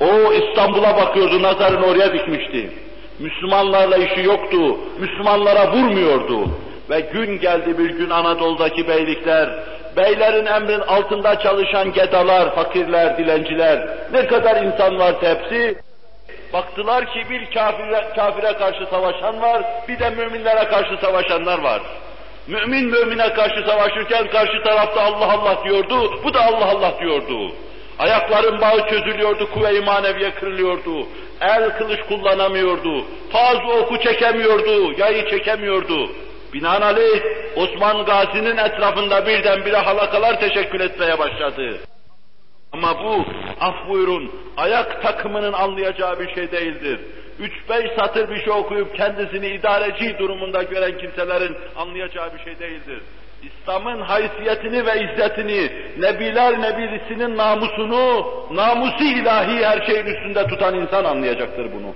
[0.00, 2.70] O İstanbul'a bakıyordu, nazarını oraya dikmişti.
[3.18, 6.48] Müslümanlarla işi yoktu, Müslümanlara vurmuyordu.
[6.90, 9.50] Ve gün geldi bir gün Anadolu'daki beylikler,
[9.96, 15.78] beylerin emrin altında çalışan gedalar, fakirler, dilenciler, ne kadar insan varsa hepsi,
[16.52, 21.82] baktılar ki bir kafire, kafire karşı savaşan var, bir de müminlere karşı savaşanlar var.
[22.48, 27.52] Mümin mümine karşı savaşırken karşı tarafta Allah Allah diyordu, bu da Allah Allah diyordu.
[27.98, 31.06] Ayakların bağı çözülüyordu, kuvve-i maneviye kırılıyordu.
[31.40, 33.04] El kılıç kullanamıyordu.
[33.32, 36.10] Fazla oku çekemiyordu, yayı çekemiyordu.
[36.54, 37.22] Binaenaleyh
[37.56, 41.78] Osman Gazi'nin etrafında birdenbire halakalar teşekkül etmeye başladı.
[42.72, 43.24] Ama bu,
[43.60, 47.00] af buyurun, ayak takımının anlayacağı bir şey değildir.
[47.40, 53.02] Üç beş satır bir şey okuyup kendisini idareci durumunda gören kimselerin anlayacağı bir şey değildir.
[53.42, 61.72] İslam'ın haysiyetini ve izzetini, Nebiler Nebisinin namusunu, namusi ilahi her şeyin üstünde tutan insan anlayacaktır
[61.72, 61.94] bunu.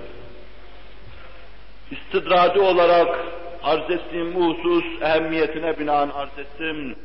[1.91, 3.17] İstidradi olarak
[3.63, 6.95] arz ettiğim bu husus ehemmiyetine binaen arz ettim.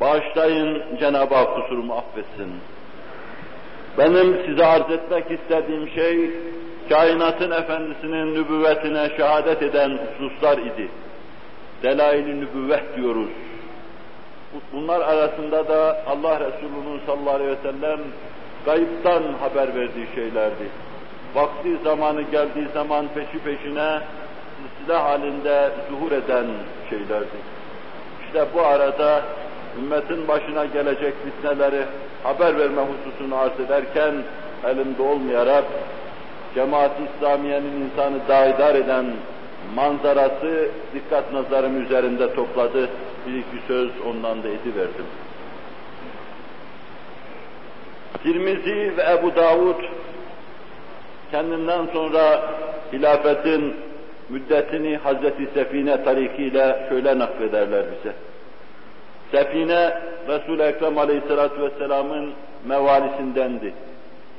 [0.00, 2.52] Bağışlayın Cenab-ı Hak kusurumu affetsin.
[3.98, 6.30] Benim size arz etmek istediğim şey,
[6.88, 10.88] kainatın efendisinin nübüvvetine şehadet eden hususlar idi.
[11.82, 13.30] Delail-i nübüvvet diyoruz.
[14.72, 18.00] Bunlar arasında da Allah Resulü'nün sallallahu aleyhi ve sellem
[18.64, 20.68] gayıptan haber verdiği şeylerdi.
[21.34, 24.00] Vakti zamanı geldiği zaman peşi peşine
[24.78, 26.46] silah halinde zuhur eden
[26.90, 27.36] şeylerdi.
[28.26, 29.22] İşte bu arada
[29.78, 31.82] ümmetin başına gelecek fitneleri
[32.22, 34.14] haber verme hususunu arz ederken
[34.66, 35.64] elimde olmayarak
[36.56, 39.06] cemaat-i İslamiye'nin insanı daidar eden
[39.74, 42.88] manzarası dikkat nazarım üzerinde topladı.
[43.26, 45.06] Bir iki söz ondan da ediverdim.
[48.22, 49.84] Tirmizi ve Ebu Davud
[51.30, 52.42] kendinden sonra
[52.92, 53.76] hilafetin
[54.28, 58.14] müddetini Hazreti Sefine tarikiyle şöyle naklederler bize.
[59.32, 62.32] Sefine Resul-i Ekrem Aleyhisselatü Vesselam'ın
[62.66, 63.74] mevalisindendi.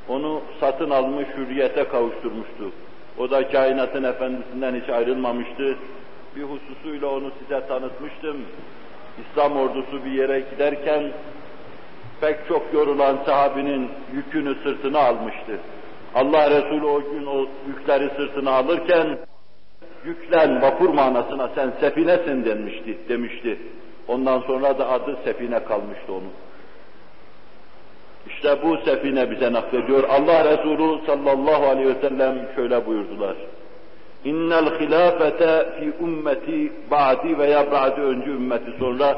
[0.08, 2.72] Onu satın almış, hürriyete kavuşturmuştu.
[3.18, 5.76] O da kainatın efendisinden hiç ayrılmamıştı.
[6.36, 8.36] Bir hususuyla onu size tanıtmıştım.
[9.20, 11.12] İslam ordusu bir yere giderken
[12.20, 15.58] pek çok yorulan sahabinin yükünü sırtına almıştı.
[16.14, 19.18] Allah Resulü o gün o yükleri sırtına alırken
[20.04, 23.58] yüklen vapur manasına sen sefinesin demişti, demişti.
[24.08, 26.32] Ondan sonra da adı sefine kalmıştı onun.
[28.28, 30.04] İşte bu sefine bize naklediyor.
[30.08, 33.36] Allah Resulü sallallahu aleyhi ve sellem şöyle buyurdular.
[34.24, 39.16] İnnel hilafete fi ümmeti ba'di veya ba'di öncü ümmeti sonra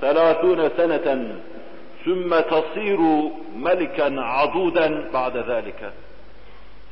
[0.00, 1.26] selatune seneten
[2.04, 3.30] sümme tasiru
[3.62, 5.90] meliken aduden ba'de zâlike.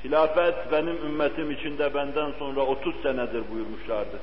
[0.04, 4.16] Hilafet benim ümmetim içinde benden sonra 30 senedir buyurmuşlardı.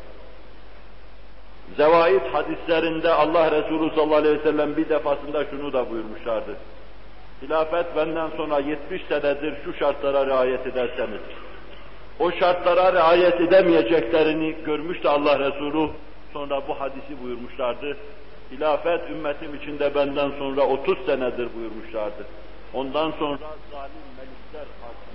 [1.78, 6.56] Zevaid hadislerinde Allah Resulü sallallahu aleyhi ve sellem bir defasında şunu da buyurmuşlardı.
[7.42, 11.22] Hilafet benden sonra 70 senedir şu şartlara riayet ederseniz,
[12.20, 15.90] o şartlara riayet edemeyeceklerini görmüştü Allah Resulü,
[16.34, 17.98] sonra bu hadisi buyurmuşlardı.
[18.52, 22.26] Hilafet ümmetim içinde benden sonra 30 senedir buyurmuşlardı.
[22.74, 23.38] Ondan sonra
[23.72, 25.10] zalim melikler hakim.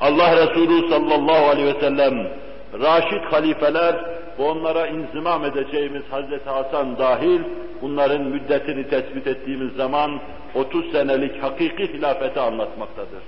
[0.00, 2.28] Allah Resulü sallallahu aleyhi ve sellem,
[2.72, 3.94] Raşid halifeler
[4.38, 7.40] ve onlara inzimam edeceğimiz Hazreti Hasan dahil,
[7.82, 10.20] bunların müddetini tespit ettiğimiz zaman
[10.54, 13.22] 30 senelik hakiki hilafeti anlatmaktadır.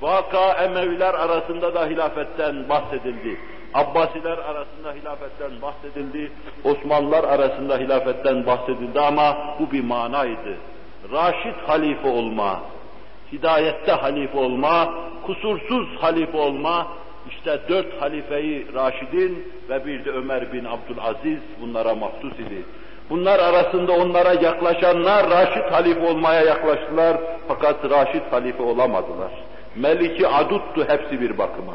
[0.00, 3.40] Vaka Emeviler arasında da hilafetten bahsedildi.
[3.74, 6.32] Abbasiler arasında hilafetten bahsedildi.
[6.64, 10.56] Osmanlılar arasında hilafetten bahsedildi ama bu bir manaydı.
[11.12, 12.60] Raşid halife olma,
[13.32, 14.94] hidayette halife olma,
[15.26, 16.88] kusursuz halife olma,
[17.30, 22.64] işte dört halifeyi Raşid'in ve bir de Ömer bin Abdülaziz bunlara mahsus idi.
[23.10, 27.16] Bunlar arasında onlara yaklaşanlar Raşid halife olmaya yaklaştılar
[27.48, 29.30] fakat Raşid halife olamadılar.
[29.76, 31.74] Meliki Adut'tu hepsi bir bakıma.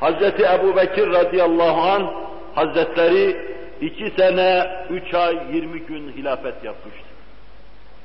[0.00, 2.10] Hazreti Ebu Bekir radıyallahu an
[2.54, 7.04] Hazretleri iki sene, üç ay, yirmi gün hilafet yapmıştı.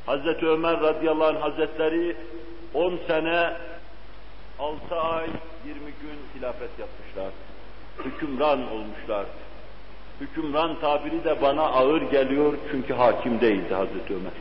[0.06, 2.16] Hazreti Ömer radıyallahu anh hazretleri
[2.74, 3.54] on sene,
[4.60, 5.28] altı ay,
[5.68, 7.32] yirmi gün hilafet yapmışlar.
[8.06, 9.26] Hükümran olmuşlar.
[10.22, 14.32] Hükümran tabiri de bana ağır geliyor çünkü hakim değildi Hazreti Ömer.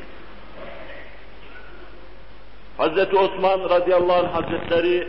[2.76, 5.08] Hazreti Osman radıyallahu anh hazretleri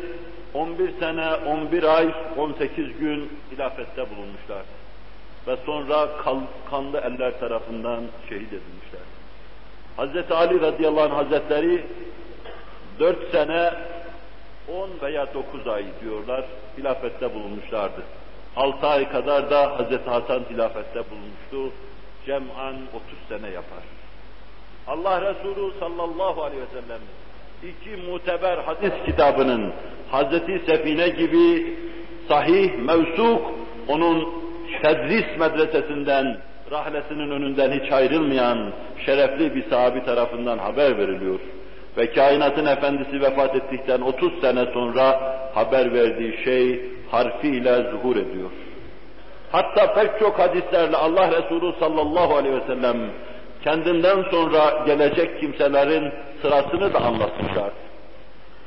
[0.54, 4.62] 11 sene, 11 ay, 18 gün hilafette bulunmuşlar.
[5.48, 6.10] Ve sonra
[6.70, 9.02] kanlı eller tarafından şehit edilmişler.
[9.98, 11.86] Hazreti Ali radıyallahu anh hazretleri
[13.00, 13.74] 4 sene,
[14.68, 16.46] 10 veya 9 ay diyorlar
[16.78, 18.02] hilafette bulunmuşlardı.
[18.60, 21.76] 6 ay kadar da Hazreti Hasan hilafette bulunmuştu.
[22.26, 23.84] Cem'an 30 sene yapar.
[24.88, 27.02] Allah Resulü sallallahu aleyhi ve sellem
[27.64, 29.74] iki muteber hadis kitabının
[30.12, 31.78] Hazreti Sefine gibi
[32.28, 33.42] sahih, mevsuk,
[33.88, 34.28] onun
[34.82, 36.38] tedris medresesinden,
[36.72, 38.72] rahlesinin önünden hiç ayrılmayan
[39.06, 41.40] şerefli bir sahabi tarafından haber veriliyor.
[41.98, 46.82] Ve kainatın efendisi vefat ettikten 30 sene sonra haber verdiği şey
[47.12, 48.50] harfiyle zuhur ediyor.
[49.52, 52.98] Hatta pek çok hadislerle Allah Resulü sallallahu aleyhi ve sellem
[53.64, 57.72] kendinden sonra gelecek kimselerin sırasını da anlatmışlar.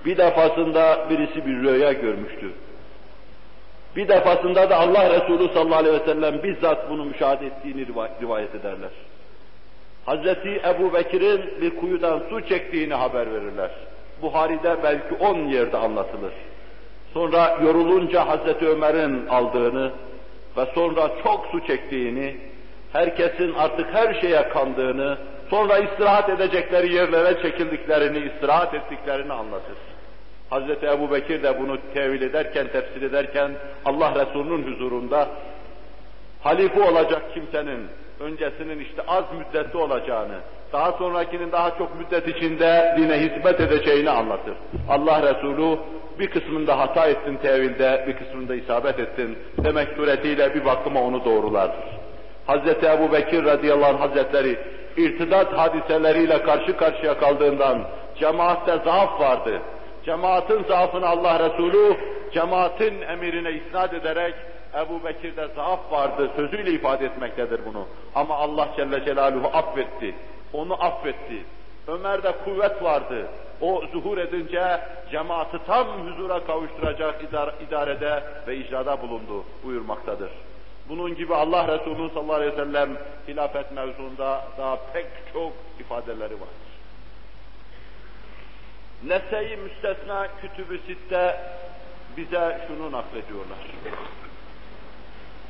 [0.05, 2.53] Bir defasında birisi bir rüya görmüştü.
[3.97, 7.87] Bir defasında da Allah Resulü sallallahu aleyhi ve sellem bizzat bunu müşahede ettiğini
[8.23, 8.91] rivayet ederler.
[10.07, 13.70] Hazreti Ebu Bekir'in bir kuyudan su çektiğini haber verirler.
[14.22, 16.32] Buhari'de belki on yerde anlatılır.
[17.14, 19.92] Sonra yorulunca Hazreti Ömer'in aldığını
[20.57, 22.36] ve sonra çok su çektiğini,
[22.92, 25.18] herkesin artık her şeye kandığını,
[25.50, 29.76] sonra istirahat edecekleri yerlere çekildiklerini, istirahat ettiklerini anlatır.
[30.50, 33.50] Hazreti Ebu Bekir de bunu tevil ederken, tefsir ederken
[33.84, 35.28] Allah Resulü'nün huzurunda
[36.42, 37.88] halife olacak kimsenin
[38.23, 40.39] öncesinin işte az müddetli olacağını,
[40.73, 44.55] daha sonrakinin daha çok müddet içinde dine hizmet edeceğini anlatır.
[44.89, 45.79] Allah Resulü
[46.18, 51.70] bir kısmında hata ettin tevilde, bir kısmında isabet ettin demek suretiyle bir bakıma onu doğrular.
[52.47, 54.59] Hazreti Ebu Bekir radıyallahu anh hazretleri
[54.97, 57.83] irtidat hadiseleriyle karşı karşıya kaldığından
[58.18, 59.61] cemaatte zaaf vardı.
[60.05, 61.97] Cemaatin zaafını Allah Resulü
[62.33, 64.35] cemaatin emirine isnat ederek
[64.75, 67.87] Ebu Bekir'de zaaf vardı sözüyle ifade etmektedir bunu.
[68.14, 70.14] Ama Allah Celle Celaluhu affetti.
[70.53, 71.45] Onu affetti.
[71.89, 73.27] Ömer'de kuvvet vardı.
[73.61, 80.31] O zuhur edince cemaati tam huzura kavuşturacak idar idarede ve icrada bulundu buyurmaktadır.
[80.89, 82.99] Bunun gibi Allah Resulü sallallahu aleyhi ve sellem
[83.29, 86.73] hilafet mevzuunda daha pek çok ifadeleri vardır.
[89.05, 91.41] Nese'yi müstesna kütübü sitte
[92.16, 93.59] bize şunu naklediyorlar.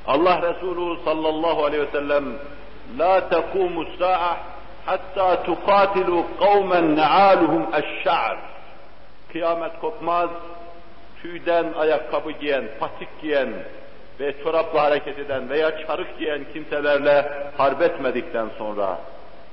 [0.06, 2.24] Allah Resulü sallallahu aleyhi ve sellem
[2.98, 4.36] la tekumu sa'a
[4.86, 8.36] hatta tukatilu kavmen ne'aluhum eşşa'r
[9.32, 10.30] Kıyamet kopmaz,
[11.22, 13.48] tüyden ayakkabı giyen, patik giyen
[14.20, 18.98] ve çorapla hareket eden veya çarık giyen kimselerle harp etmedikten sonra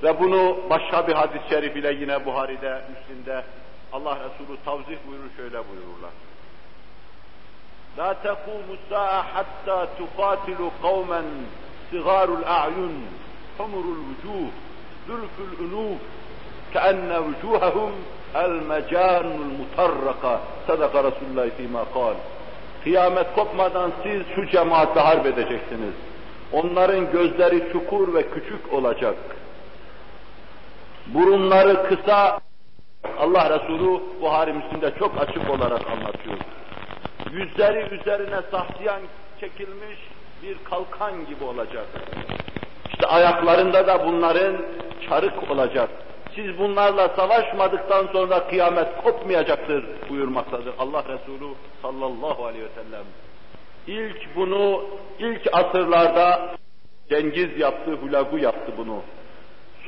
[0.04, 3.44] ve bunu başka bir hadis-i şerif ile yine Buhari'de, Müslim'de
[3.94, 6.12] Allah Resulü tavzih buyurur şöyle buyururlar.
[8.00, 11.28] La tekumu sa'a hatta tukatilu kavmen
[11.92, 12.96] sigarul a'yun,
[13.58, 14.48] humurul vucuh,
[15.08, 16.02] zülfül unuf,
[16.74, 17.92] keenne vucuhahum
[18.44, 20.34] el-mecanul mutarraka.
[20.68, 22.16] Sadaka Resulullah fîmâ kal.
[22.84, 25.96] Kıyamet kopmadan siz şu cemaatle harp edeceksiniz.
[26.54, 29.16] Onların gözleri çukur ve küçük olacak.
[31.08, 32.40] Burunları kısa,
[33.20, 36.38] Allah Resulü Buhari Müslim'de çok açık olarak anlatıyor.
[37.34, 39.02] Yüzleri üzerine sahtiyan
[39.40, 40.00] çekilmiş
[40.44, 41.88] bir kalkan gibi olacak.
[42.90, 44.66] İşte ayaklarında da bunların
[45.10, 45.90] çarık olacak.
[46.36, 53.06] Siz bunlarla savaşmadıktan sonra kıyamet kopmayacaktır buyurmaktadır Allah Resulü sallallahu aleyhi ve sellem.
[53.88, 54.84] İlk bunu,
[55.20, 56.56] ilk asırlarda
[57.10, 59.04] Cengiz yaptı, Hulagu yaptı bunu.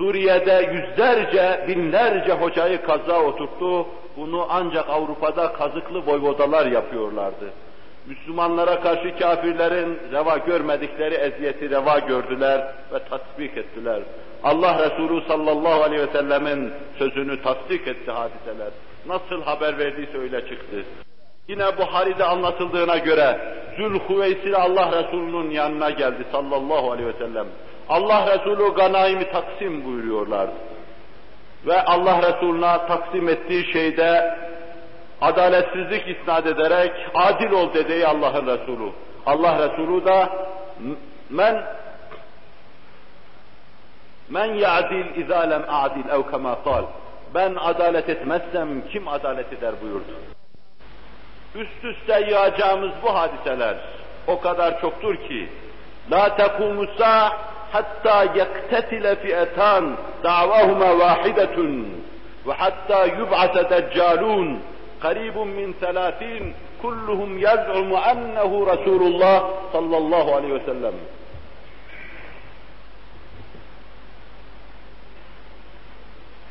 [0.01, 3.87] Suriye'de yüzlerce, binlerce hocayı kaza oturttu.
[4.17, 7.45] Bunu ancak Avrupa'da kazıklı voyvodalar yapıyorlardı.
[8.07, 14.01] Müslümanlara karşı kafirlerin reva görmedikleri eziyeti reva gördüler ve tatbik ettiler.
[14.43, 18.71] Allah Resulü sallallahu aleyhi ve sellemin sözünü tasdik etti hadiseler.
[19.07, 20.83] Nasıl haber verdiyse öyle çıktı.
[21.47, 23.39] Yine Buhari'de anlatıldığına göre
[23.77, 27.47] Zülhüveysil Allah Resulü'nün yanına geldi sallallahu aleyhi ve sellem.
[27.91, 30.53] Allah Resulü ganaimi taksim buyuruyorlardı.
[31.65, 34.37] Ve Allah Resulü'ne taksim ettiği şeyde
[35.21, 38.91] adaletsizlik isnat ederek adil ol dedi Allah'ın Resulü.
[39.25, 40.29] Allah Resulü da
[41.29, 41.63] men
[44.29, 46.21] men ya'dil izâ lem a'dil ev
[46.63, 46.85] kal.
[47.35, 50.13] Ben adalet etmezsem kim adalet eder buyurdu.
[51.55, 53.75] Üst üste yağacağımız bu hadiseler
[54.27, 55.49] o kadar çoktur ki
[56.11, 56.87] la tekumu
[57.71, 61.71] hatta yaktetile fi'etan davahuma vahidetun
[62.47, 64.47] ve hatta yub'ate deccalun
[65.03, 66.43] qaribun min selasin
[66.81, 69.37] kulluhum yaz'umu ennehu Resulullah
[69.73, 70.93] sallallahu aleyhi ve sellem.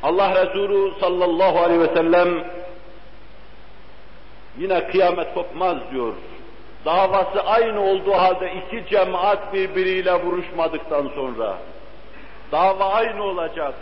[0.03, 2.29] Allah Resulü sallallahu aleyhi ve sellem
[4.57, 6.13] yine kıyamet kopmaz diyor.
[6.85, 11.57] Davası aynı olduğu halde iki cemaat birbiriyle vuruşmadıktan sonra
[12.51, 13.73] dava aynı olacak.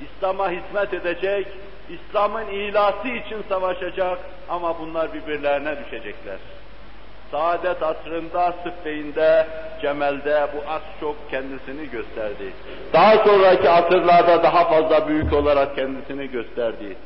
[0.00, 1.46] İslam'a hizmet edecek,
[1.88, 6.36] İslam'ın ilası için savaşacak ama bunlar birbirlerine düşecekler.
[7.30, 9.46] Saadet asrında Sıffeyn'de,
[9.82, 12.52] Cemel'de bu az çok kendisini gösterdi.
[12.92, 16.96] Daha sonraki asırlarda daha fazla büyük olarak kendisini gösterdi.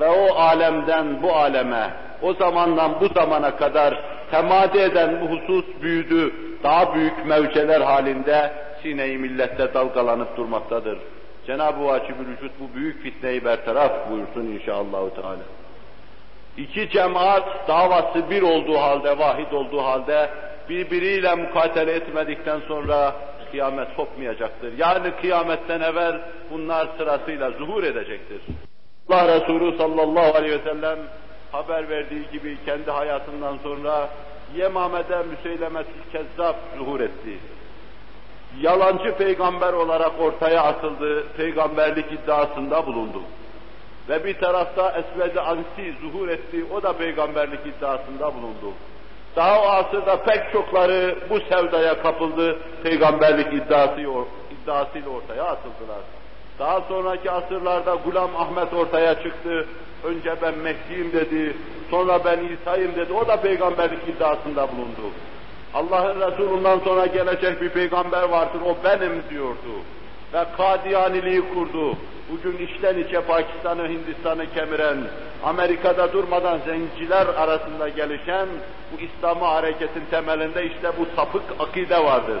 [0.00, 1.90] Ve o alemden bu aleme,
[2.22, 8.52] o zamandan bu zamana kadar temadi eden bu husus büyüdü, daha büyük mevceler halinde
[8.82, 10.98] sine-i millette dalgalanıp durmaktadır.
[11.46, 15.10] Cenab-ı Vacib-ül Vücut bu büyük fitneyi bertaraf buyursun inşallah.
[15.14, 15.36] Teala.
[16.56, 20.30] İki cemaat davası bir olduğu halde, vahid olduğu halde
[20.68, 23.14] birbiriyle mukatele etmedikten sonra
[23.50, 24.78] kıyamet kopmayacaktır.
[24.78, 26.20] Yani kıyametten evvel
[26.50, 28.40] bunlar sırasıyla zuhur edecektir.
[29.08, 30.98] Allah Resulü sallallahu aleyhi ve sellem
[31.54, 34.08] haber verdiği gibi kendi hayatından sonra
[34.56, 37.38] Yemame'de Müseylemet-i Kezzab zuhur etti.
[38.60, 43.22] Yalancı peygamber olarak ortaya atıldı, peygamberlik iddiasında bulundu.
[44.08, 48.72] Ve bir tarafta Esved-i Ansi zuhur etti, o da peygamberlik iddiasında bulundu.
[49.36, 54.00] Daha o asırda pek çokları bu sevdaya kapıldı, peygamberlik iddiası,
[54.50, 56.00] iddiasıyla ortaya atıldılar.
[56.58, 59.66] Daha sonraki asırlarda Gulam Ahmet ortaya çıktı.
[60.04, 61.56] Önce ben Mehdi'yim dedi,
[61.90, 65.14] sonra ben İsa'yım dedi, o da peygamberlik iddiasında bulundu.
[65.74, 69.74] Allah'ın Resulü'nden sonra gelecek bir peygamber vardır, o benim diyordu.
[70.34, 71.96] Ve Kadiyaniliği kurdu.
[72.30, 74.98] Bugün içten içe Pakistan'ı, Hindistan'ı kemiren,
[75.44, 78.48] Amerika'da durmadan zenciler arasında gelişen
[78.92, 82.40] bu İslam'ı hareketin temelinde işte bu sapık akide vardır.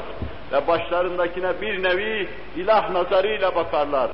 [0.52, 4.10] Ve başlarındakine bir nevi ilah nazarıyla bakarlar.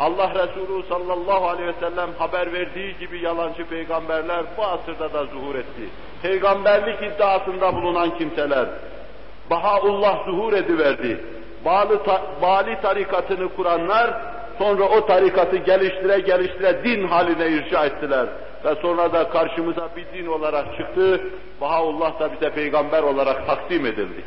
[0.00, 5.54] Allah Resulü sallallahu aleyhi ve sellem haber verdiği gibi yalancı peygamberler bu asırda da zuhur
[5.54, 5.88] etti.
[6.22, 8.68] Peygamberlik iddiasında bulunan kimseler,
[9.50, 11.24] Bahaullah zuhur ediverdi.
[11.64, 14.10] Bali, ta, Bali tarikatını kuranlar
[14.58, 18.26] sonra o tarikatı geliştire geliştire din haline irşa ettiler.
[18.64, 21.20] Ve sonra da karşımıza bir din olarak çıktı.
[21.60, 24.24] Bahaullah da bize peygamber olarak takdim edildi.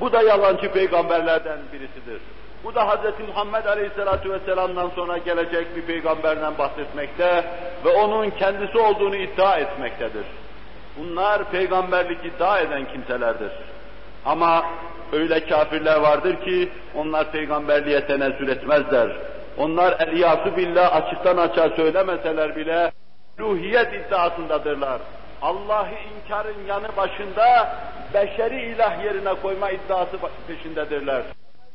[0.00, 2.20] Bu da yalancı peygamberlerden birisidir.
[2.64, 3.28] Bu da Hz.
[3.28, 7.44] Muhammed Aleyhisselatü Vesselam'dan sonra gelecek bir peygamberden bahsetmekte
[7.84, 10.24] ve onun kendisi olduğunu iddia etmektedir.
[10.98, 13.52] Bunlar peygamberlik iddia eden kimselerdir.
[14.24, 14.64] Ama
[15.12, 19.16] öyle kafirler vardır ki onlar peygamberliğe tenezzül etmezler.
[19.58, 22.92] Onlar eliyası billah açıktan açığa söylemeseler bile
[23.38, 25.00] ruhiyet iddiasındadırlar.
[25.42, 27.76] Allah'ı inkarın yanı başında
[28.14, 31.22] beşeri ilah yerine koyma iddiası peşindedirler.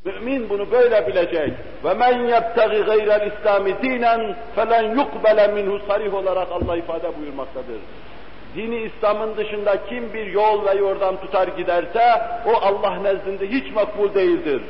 [0.05, 1.53] Mümin bunu böyle bilecek.
[1.83, 7.79] Ve men yebtagi gayrel İslami dinen felen yukbele minhu sarih olarak Allah ifade buyurmaktadır.
[8.55, 14.13] Dini İslam'ın dışında kim bir yol ve yordam tutar giderse o Allah nezdinde hiç makbul
[14.13, 14.61] değildir.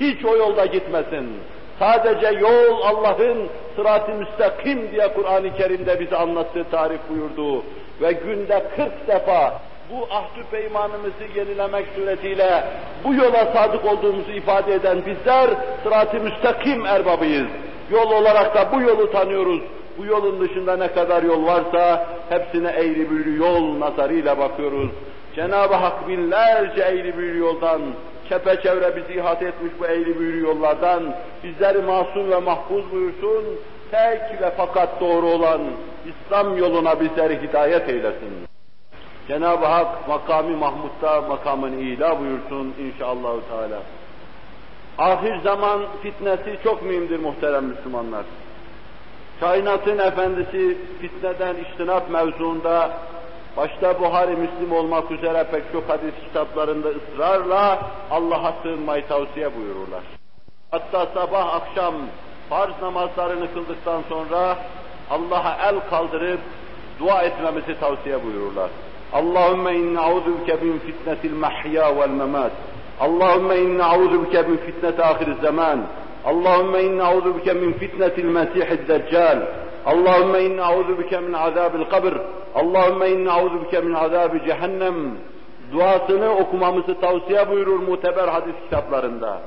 [0.00, 1.28] Hiç o yolda gitmesin.
[1.78, 7.64] Sadece yol Allah'ın sırat-ı müstakim diye Kur'an-ı Kerim'de bize anlattığı tarif buyurdu.
[8.02, 9.60] Ve günde 40 defa
[9.90, 12.64] bu ahdü peymanımızı yenilemek suretiyle
[13.04, 15.50] bu yola sadık olduğumuzu ifade eden bizler
[15.82, 17.48] sırat-ı müstakim erbabıyız.
[17.90, 19.60] Yol olarak da bu yolu tanıyoruz.
[19.98, 24.90] Bu yolun dışında ne kadar yol varsa hepsine eğri büğrü yol nazarıyla bakıyoruz.
[25.36, 27.80] Cenab-ı Hak binlerce eğri büğrü yoldan,
[28.28, 31.14] çepeçevre bizi ihate etmiş bu eğri büğrü yollardan
[31.44, 33.44] bizleri masum ve mahfuz buyursun.
[33.90, 35.60] Tek ve fakat doğru olan
[36.06, 38.49] İslam yoluna bizleri hidayet eylesin.
[39.30, 43.82] Cenab-ı Hak makami Mahmud'da makamını ila buyursun inşallah Teala.
[44.98, 48.24] Ahir zaman fitnesi çok mühimdir muhterem Müslümanlar.
[49.40, 52.90] Kainatın efendisi fitneden iştinat mevzuunda
[53.56, 57.78] başta Buhari Müslim olmak üzere pek çok hadis kitaplarında ısrarla
[58.10, 60.02] Allah'a sığınmayı tavsiye buyururlar.
[60.70, 61.94] Hatta sabah akşam
[62.48, 64.58] farz namazlarını kıldıktan sonra
[65.10, 66.40] Allah'a el kaldırıp
[67.00, 68.70] dua etmemizi tavsiye buyururlar.
[69.12, 72.52] Allahümme inne auzu bike min fitnetil mahya vel memat.
[73.00, 75.78] Allahümme inne auzu bike min fitneti ahir zaman.
[76.24, 79.38] Allahümme inne auzu bike min fitnetil mesihid deccal.
[79.86, 82.14] Allahümme inne auzu bike min azabil kabr.
[82.54, 84.96] Allahümme inne auzu bike min azabi cehennem.
[85.72, 89.40] Duasını okumamızı tavsiye buyurur muteber hadis kitaplarında.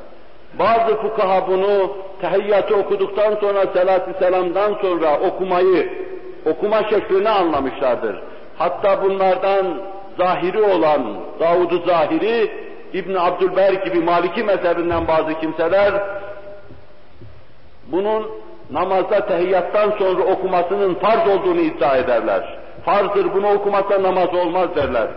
[0.59, 1.91] Bazı fukaha bunu
[2.21, 5.89] tehiyyatı okuduktan sonra selatü selamdan sonra okumayı,
[6.45, 8.15] okuma şeklini anlamışlardır.
[8.57, 9.81] Hatta bunlardan
[10.17, 12.51] zahiri olan Davud-u Zahiri,
[12.93, 15.93] İbn Abdülber gibi Maliki mezhebinden bazı kimseler
[17.91, 18.31] bunun
[18.71, 22.57] namazda tehiyyattan sonra okumasının farz olduğunu iddia ederler.
[22.85, 25.07] Farzdır bunu okumasa namaz olmaz derler.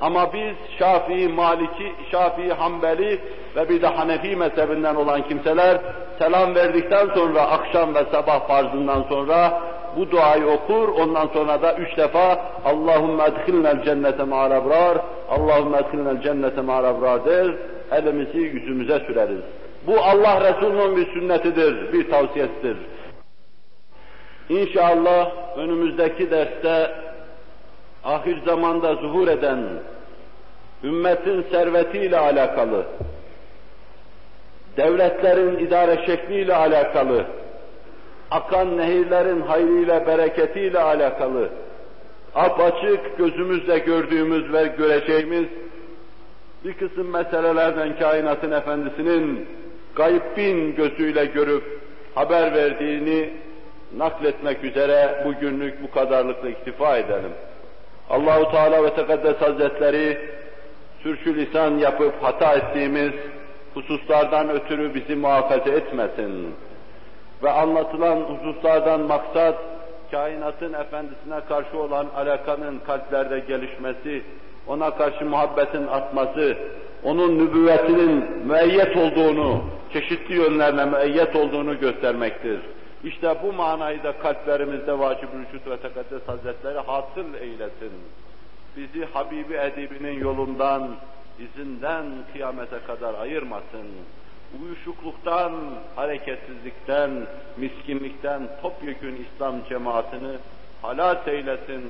[0.00, 3.20] Ama biz Şafii, Maliki, Şafii, Hanbeli
[3.56, 5.78] ve bir de Hanefi mezhebinden olan kimseler
[6.18, 9.60] selam verdikten sonra akşam ve sabah farzından sonra
[9.96, 14.98] bu duayı okur, ondan sonra da üç defa Allahümme edhilnel cennete ma'al ebrar,
[15.30, 17.54] Allahümme edhilnel cennete ma'al ebrar der,
[17.92, 19.40] elimizi yüzümüze süreriz.
[19.86, 22.76] Bu Allah Resulü'nün bir sünnetidir, bir tavsiyesidir.
[24.48, 26.90] İnşallah önümüzdeki derste
[28.04, 29.58] ahir zamanda zuhur eden
[30.84, 32.86] ümmetin servetiyle alakalı,
[34.76, 37.26] devletlerin idare şekliyle alakalı,
[38.30, 41.48] akan nehirlerin hayrıyla, bereketiyle alakalı,
[42.34, 45.46] apaçık gözümüzle gördüğümüz ve göreceğimiz
[46.64, 49.48] bir kısım meselelerden kainatın efendisinin
[50.36, 51.80] bin gözüyle görüp
[52.14, 53.30] haber verdiğini
[53.96, 57.32] nakletmek üzere bugünlük bu kadarlıkla iktifa edelim.
[58.10, 60.18] Allahu Teala ve Tekaddes Hazretleri
[61.02, 63.12] sürçü lisan yapıp hata ettiğimiz
[63.74, 66.54] hususlardan ötürü bizi muhafaza etmesin.
[67.42, 69.54] Ve anlatılan hususlardan maksat
[70.10, 74.22] kainatın efendisine karşı olan alakanın kalplerde gelişmesi,
[74.66, 76.56] ona karşı muhabbetin artması,
[77.04, 82.60] onun nübüvvetinin müeyyet olduğunu, çeşitli yönlerle müeyyet olduğunu göstermektir.
[83.04, 87.92] İşte bu manayı da kalplerimizde vacib-ül ve tekaddes hazretleri hasıl eylesin.
[88.76, 90.88] Bizi Habibi Edibi'nin yolundan,
[91.38, 93.86] izinden kıyamete kadar ayırmasın.
[94.62, 95.52] Uyuşukluktan,
[95.96, 97.10] hareketsizlikten,
[97.56, 100.32] miskinlikten topyekün İslam cemaatini
[100.82, 101.82] halat eylesin.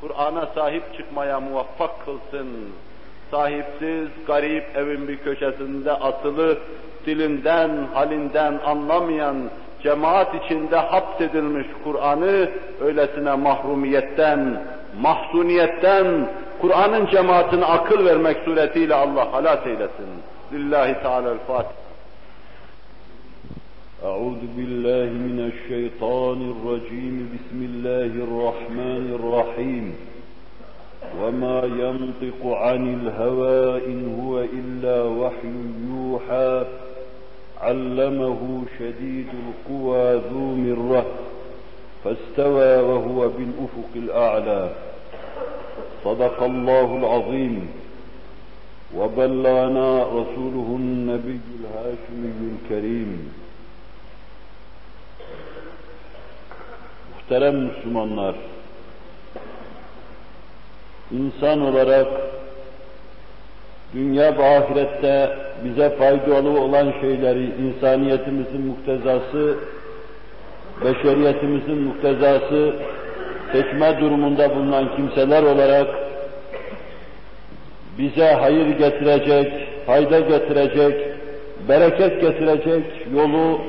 [0.00, 2.48] Kur'an'a sahip çıkmaya muvaffak kılsın.
[3.30, 6.58] Sahipsiz, garip evin bir köşesinde asılı,
[7.06, 9.36] dilinden, halinden anlamayan,
[9.82, 14.62] cemaat içinde hapsedilmiş Kur'an'ı öylesine mahrumiyetten,
[15.00, 16.28] mahzuniyetten,
[16.60, 20.08] Kur'an'ın cemaatine akıl vermek suretiyle Allah halat eylesin.
[20.52, 21.85] Lillahi Teala'l-Fatiha.
[24.04, 27.28] أعوذ بالله من الشيطان الرجيم.
[27.34, 29.94] بسم الله الرحمن الرحيم.
[31.22, 35.48] وما ينطق عن الهوى إن هو إلا وحي
[35.90, 36.64] يوحى.
[37.60, 41.06] علمه شديد القوى ذو مرة.
[42.04, 44.70] فاستوى وهو بالأفق الأعلى.
[46.04, 47.68] صدق الله العظيم.
[48.96, 53.32] وبلغنا رسوله النبي الهاشمي الكريم.
[57.30, 58.34] Muhterem Müslümanlar,
[61.12, 62.06] insan olarak
[63.94, 69.54] dünya ve ahirette bize faydalı olan şeyleri insaniyetimizin muktezası,
[70.84, 72.72] beşeriyetimizin muktezası
[73.52, 75.88] seçme durumunda bulunan kimseler olarak
[77.98, 79.52] bize hayır getirecek,
[79.86, 81.14] fayda getirecek,
[81.68, 83.60] bereket getirecek yolu,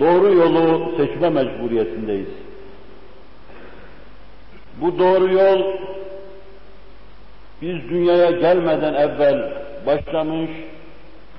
[0.00, 2.45] doğru yolu seçme mecburiyetindeyiz.
[4.80, 5.62] Bu doğru yol
[7.62, 9.52] biz dünyaya gelmeden evvel
[9.86, 10.50] başlamış,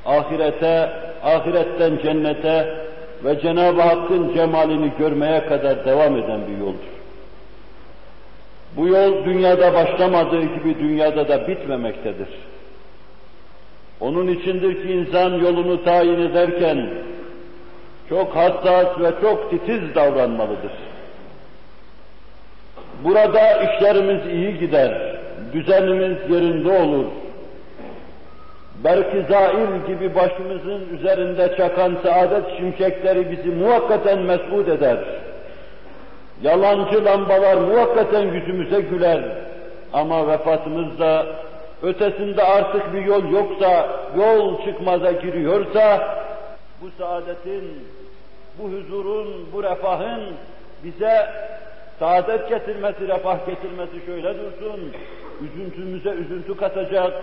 [0.05, 0.89] ahirete,
[1.23, 2.75] ahiretten cennete
[3.23, 6.97] ve Cenab-ı Hakk'ın cemalini görmeye kadar devam eden bir yoldur.
[8.77, 12.27] Bu yol dünyada başlamadığı gibi dünyada da bitmemektedir.
[13.99, 16.89] Onun içindir ki insan yolunu tayin ederken
[18.09, 20.71] çok hassas ve çok titiz davranmalıdır.
[23.03, 25.17] Burada işlerimiz iyi gider,
[25.53, 27.05] düzenimiz yerinde olur.
[28.83, 34.97] Belki zail gibi başımızın üzerinde çakan saadet şimşekleri bizi muhakkaten mesut eder.
[36.41, 39.21] Yalancı lambalar muhakkaten yüzümüze güler.
[39.93, 41.25] Ama vefatımızda
[41.83, 43.87] ötesinde artık bir yol yoksa,
[44.17, 46.15] yol çıkmaza giriyorsa,
[46.81, 47.87] bu saadetin,
[48.59, 50.23] bu huzurun, bu refahın
[50.83, 51.27] bize
[51.99, 54.93] saadet getirmesi, refah getirmesi şöyle dursun,
[55.41, 57.13] üzüntümüze üzüntü katacak,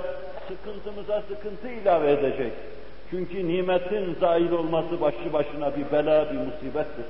[0.48, 2.52] sıkıntımıza sıkıntı ilave edecek.
[3.10, 7.04] Çünkü nimetin zail olması başlı başına bir bela, bir musibettir.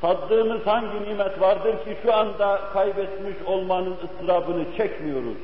[0.00, 5.38] Tattığımız hangi nimet vardır ki şu anda kaybetmiş olmanın ıstırabını çekmiyoruz?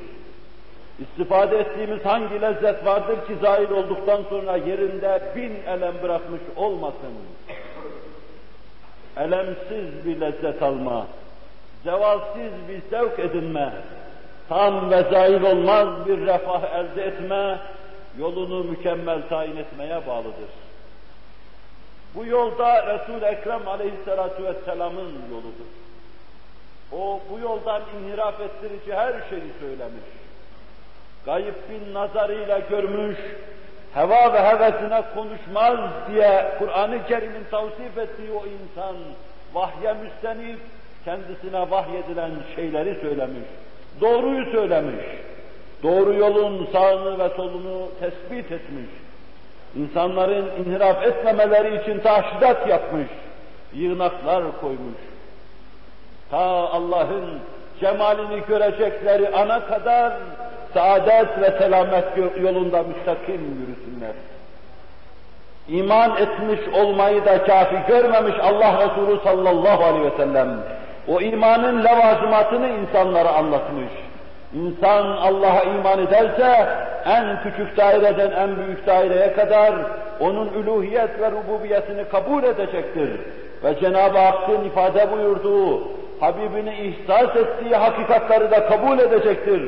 [0.99, 7.13] İstifade ettiğimiz hangi lezzet vardır ki zail olduktan sonra yerinde bin elem bırakmış olmasın?
[9.17, 11.07] Elemsiz bir lezzet alma,
[11.83, 13.73] zevalsiz bir zevk edinme,
[14.49, 17.59] tam ve zail olmaz bir refah elde etme,
[18.19, 20.49] yolunu mükemmel tayin etmeye bağlıdır.
[22.15, 25.69] Bu yolda Resul-i Ekrem aleyhissalatu vesselamın yoludur.
[26.91, 30.05] O bu yoldan inhiraf ettirici her şeyi söylemiş.
[31.25, 33.17] Gayip bin nazarıyla görmüş,
[33.95, 35.79] heva ve hevesine konuşmaz
[36.11, 38.95] diye Kur'an-ı Kerim'in tavsif ettiği o insan,
[39.53, 40.59] vahye müstenif,
[41.05, 43.49] kendisine vahyedilen şeyleri söylemiş.
[44.01, 45.05] Doğruyu söylemiş.
[45.83, 48.89] Doğru yolun sağını ve solunu tespit etmiş
[49.75, 53.07] insanların inhiraf etmemeleri için tahşidat yapmış,
[53.73, 54.97] yığınaklar koymuş.
[56.31, 56.39] Ta
[56.69, 57.39] Allah'ın
[57.79, 60.13] cemalini görecekleri ana kadar
[60.75, 62.05] saadet ve selamet
[62.43, 64.15] yolunda müstakim yürüsünler.
[65.67, 70.49] İman etmiş olmayı da kafi görmemiş Allah Resulü sallallahu aleyhi ve sellem.
[71.07, 73.91] O imanın levazımatını insanlara anlatmış.
[74.53, 76.67] İnsan Allah'a iman ederse
[77.05, 79.73] en küçük daireden en büyük daireye kadar
[80.19, 83.09] onun üluhiyet ve rububiyetini kabul edecektir.
[83.63, 85.81] Ve Cenab-ı Hakk'ın ifade buyurduğu,
[86.19, 89.61] Habibini ihsas ettiği hakikatları da kabul edecektir.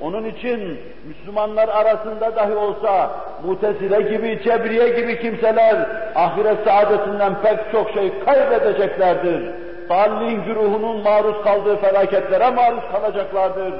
[0.00, 0.78] Onun için
[1.08, 3.10] Müslümanlar arasında dahi olsa
[3.44, 9.50] Mutezile gibi, Cebriye gibi kimseler ahiret saadetinden pek çok şey kaybedeceklerdir.
[9.88, 13.72] Salih güruhunun maruz kaldığı felaketlere maruz kalacaklardır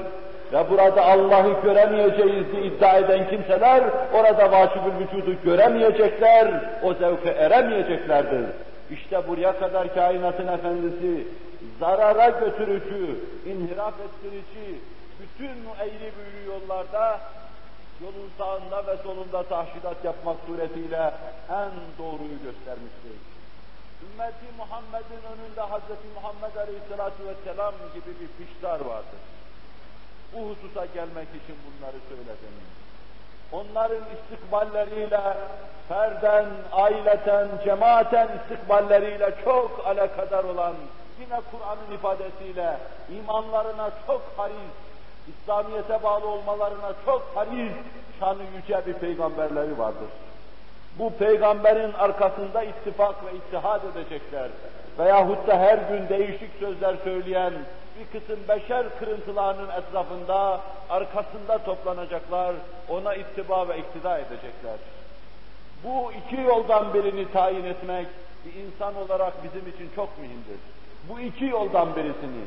[0.53, 3.83] ve burada Allah'ı göremeyeceğiz diye iddia eden kimseler
[4.14, 6.49] orada vacibül vücudu göremeyecekler,
[6.83, 8.45] o zevke eremeyeceklerdir.
[8.91, 11.27] İşte buraya kadar kainatın efendisi
[11.81, 13.07] zarara götürücü,
[13.47, 14.81] inhiraf ettirici,
[15.23, 17.21] bütün eğri büğrü yollarda
[18.03, 21.14] yolun sağında ve solunda tahşidat yapmak suretiyle
[21.51, 23.16] en doğruyu göstermiştir.
[24.03, 26.14] Ümmeti Muhammed'in önünde Hz.
[26.14, 29.21] Muhammed Aleyhisselatü Vesselam gibi bir piştar vardır.
[30.33, 32.55] Bu hususa gelmek için bunları söyledim.
[33.53, 35.37] Onların istikballeriyle,
[35.89, 40.75] ferden, aileten, cemaaten istikballeriyle çok alakadar olan,
[41.21, 42.77] yine Kur'an'ın ifadesiyle
[43.11, 44.75] imanlarına çok haris,
[45.31, 47.72] İslamiyet'e bağlı olmalarına çok haris,
[48.20, 50.09] şanı yüce bir peygamberleri vardır.
[50.99, 54.49] Bu peygamberin arkasında ittifak ve ittihad edecekler.
[54.99, 57.53] Veyahut da her gün değişik sözler söyleyen
[57.99, 60.61] bir kısım beşer kırıntılarının etrafında,
[60.91, 62.55] arkasında toplanacaklar,
[62.89, 64.76] ona ittiba ve iktida edecekler.
[65.85, 68.07] Bu iki yoldan birini tayin etmek
[68.45, 70.59] bir insan olarak bizim için çok mühimdir.
[71.09, 72.45] Bu iki yoldan birisini.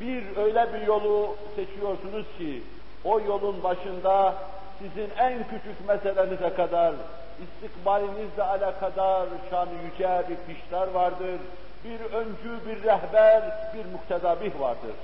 [0.00, 2.62] Bir öyle bir yolu seçiyorsunuz ki
[3.04, 4.34] o yolun başında
[4.78, 6.94] sizin en küçük meselenize kadar
[7.42, 11.40] istikbalinizle alakadar şan yüce bir pişler vardır.
[11.84, 13.42] Bir öncü, bir rehber,
[13.74, 14.94] bir muktedabih vardır.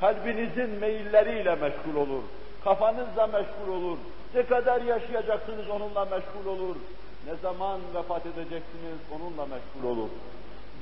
[0.00, 2.22] Kalbinizin meyilleriyle meşgul olur.
[2.64, 3.98] Kafanızla meşgul olur.
[4.34, 6.76] Ne kadar yaşayacaksınız onunla meşgul olur.
[7.26, 10.08] Ne zaman vefat edeceksiniz onunla meşgul olur.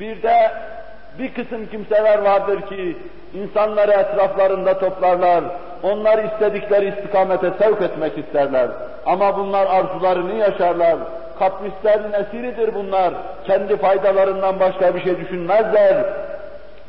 [0.01, 0.53] Bir de
[1.19, 2.97] bir kısım kimseler vardır ki
[3.35, 5.45] insanları etraflarında toplarlar.
[5.83, 8.69] Onlar istedikleri istikamete sevk etmek isterler.
[9.07, 10.97] Ama bunlar arzularını yaşarlar.
[11.39, 13.15] Kaprislerin esiridir bunlar.
[13.47, 16.05] Kendi faydalarından başka bir şey düşünmezler.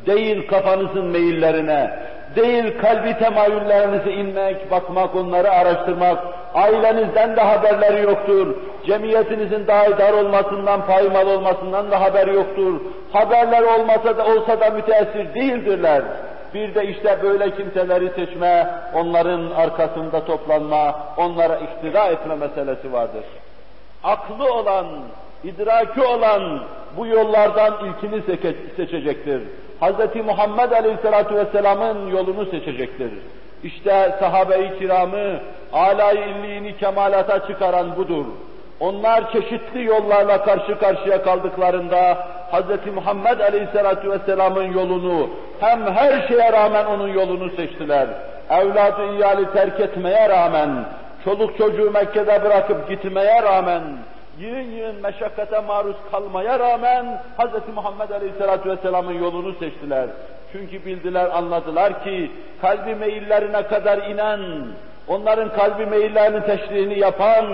[0.05, 1.99] Değil kafanızın meyillerine,
[2.35, 6.17] değil kalbi temayüllerinize inmek, bakmak, onları araştırmak,
[6.55, 12.81] ailenizden de haberleri yoktur, cemiyetinizin daha dar olmasından, paymal olmasından da haberi yoktur,
[13.13, 16.01] haberler olmasa da olsa da müteessir değildirler.
[16.53, 23.23] Bir de işte böyle kimseleri seçme, onların arkasında toplanma, onlara iktida etme meselesi vardır.
[24.03, 24.85] Aklı olan,
[25.43, 26.59] idraki olan
[26.97, 28.21] bu yollardan ilkini
[28.75, 29.41] seçecektir.
[29.81, 30.25] Hz.
[30.25, 33.11] Muhammed Aleyhisselatü Vesselam'ın yolunu seçecektir.
[33.63, 35.39] İşte sahabe-i kiramı
[35.73, 38.25] alay illiğini kemalata çıkaran budur.
[38.79, 42.93] Onlar çeşitli yollarla karşı karşıya kaldıklarında Hz.
[42.95, 45.29] Muhammed Aleyhisselatü Vesselam'ın yolunu
[45.59, 48.07] hem her şeye rağmen onun yolunu seçtiler.
[48.49, 50.69] Evladı iyali terk etmeye rağmen,
[51.23, 53.81] çoluk çocuğu Mekke'de bırakıp gitmeye rağmen,
[54.39, 57.75] yığın yığın meşakkate maruz kalmaya rağmen Hz.
[57.75, 60.07] Muhammed Aleyhisselatü Vesselam'ın yolunu seçtiler.
[60.55, 62.31] Çünkü bildiler, anladılar ki
[62.61, 64.39] kalbi meyillerine kadar inen,
[65.07, 67.45] onların kalbi meyillerinin teşrihini yapan,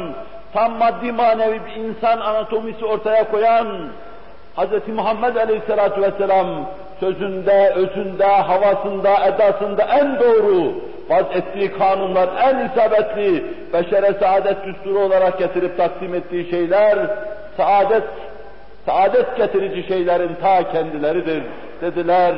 [0.53, 3.67] tam maddi manevi bir insan anatomisi ortaya koyan
[4.57, 4.87] Hz.
[4.87, 6.47] Muhammed Aleyhisselatü Vesselam
[6.99, 10.73] sözünde, özünde, havasında, edasında en doğru,
[11.09, 16.97] vaz ettiği kanunlar en isabetli, beşere saadet düsturu olarak getirip takdim ettiği şeyler,
[17.57, 18.03] saadet,
[18.85, 21.43] saadet getirici şeylerin ta kendileridir
[21.81, 22.35] dediler,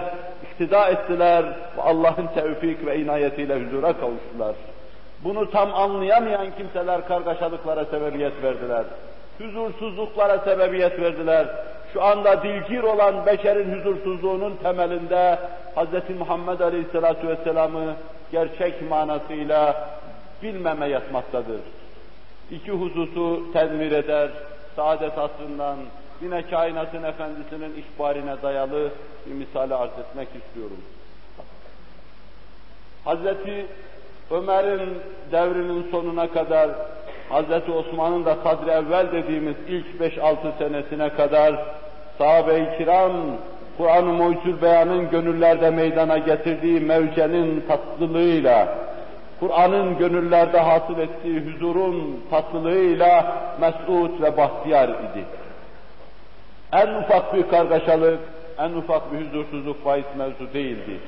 [0.54, 1.46] iktida ettiler
[1.78, 4.56] ve Allah'ın tevfik ve inayetiyle huzura kavuştular.
[5.24, 8.84] Bunu tam anlayamayan kimseler kargaşalıklara sebebiyet verdiler.
[9.38, 11.48] Huzursuzluklara sebebiyet verdiler.
[11.94, 15.40] Şu anda dilgir olan beşerin huzursuzluğunun temelinde
[15.76, 16.20] Hz.
[16.20, 17.94] Muhammed Aleyhisselatü Vesselam'ı
[18.32, 19.90] gerçek manasıyla
[20.44, 21.62] bilmeme yatmaktadır.
[22.52, 24.30] İki hususu tedmir eder,
[24.76, 25.78] saadet asrından
[26.22, 28.90] yine kainatın efendisinin ihbarine dayalı
[29.26, 30.78] bir misale arz etmek istiyorum.
[33.06, 33.66] Hazreti
[34.32, 34.90] Ömer'in
[35.32, 36.70] devrinin sonuna kadar,
[37.30, 41.66] Hazreti Osman'ın da sadr evvel dediğimiz ilk 5-6 senesine kadar
[42.18, 43.12] sahabe-i kiram
[43.78, 48.76] Kur'an-ı Mucizül Beyan'ın gönüllerde meydana getirdiği mevcenin tatlılığıyla,
[49.40, 55.26] Kur'an'ın gönüllerde hasıl ettiği huzurun tatlılığıyla mesut ve bahtiyar idi.
[56.74, 58.20] En ufak bir kargaşalık,
[58.60, 61.00] en ufak bir huzursuzluk bahis mevzu değildi.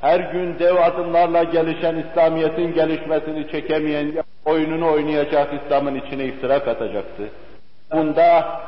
[0.00, 4.12] Her gün dev adımlarla gelişen İslamiyet'in gelişmesini çekemeyen
[4.44, 7.22] oyununu oynayacak İslam'ın içine iftira katacaktı.
[7.92, 8.60] Bunda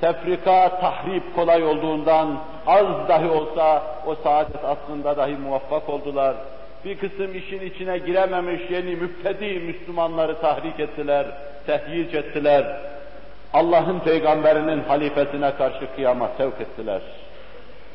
[0.00, 6.34] tefrika, tahrip kolay olduğundan az dahi olsa o saadet aslında dahi muvaffak oldular.
[6.84, 11.26] Bir kısım işin içine girememiş yeni müptedi Müslümanları tahrik ettiler,
[11.66, 12.93] tehyic ettiler.
[13.54, 17.00] Allah'ın peygamberinin halifesine karşı kıyama sevk ettiler.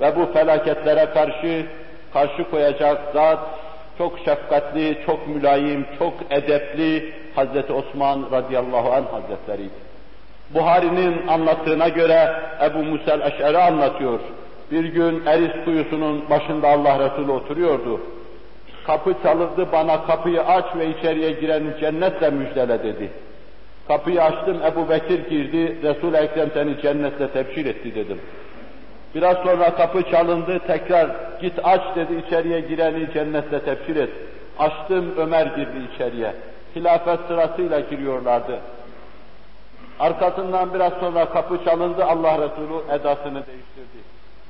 [0.01, 1.65] Ve bu felaketlere karşı
[2.13, 3.39] karşı koyacak zat
[3.97, 9.89] çok şefkatli, çok mülayim, çok edepli Hazreti Osman radıyallahu anh hazretleriydi.
[10.49, 12.33] Buhari'nin anlattığına göre
[12.63, 14.19] Ebu Musel Eş'eri anlatıyor.
[14.71, 18.01] Bir gün Eris kuyusunun başında Allah Resulü oturuyordu.
[18.87, 23.09] Kapı çalındı bana kapıyı aç ve içeriye giren cennetle müjdele dedi.
[23.89, 28.21] Kapıyı açtım Ebu Bekir girdi, Resul-i Ekrem seni cennetle tebşir etti dedim.
[29.15, 31.09] Biraz sonra kapı çalındı, tekrar
[31.41, 34.09] git aç dedi, içeriye gireni cennetle tebşir et.
[34.59, 36.35] Açtım, Ömer girdi içeriye.
[36.75, 38.59] Hilafet sırasıyla giriyorlardı.
[39.99, 43.99] Arkasından biraz sonra kapı çalındı, Allah Resulü edasını değiştirdi.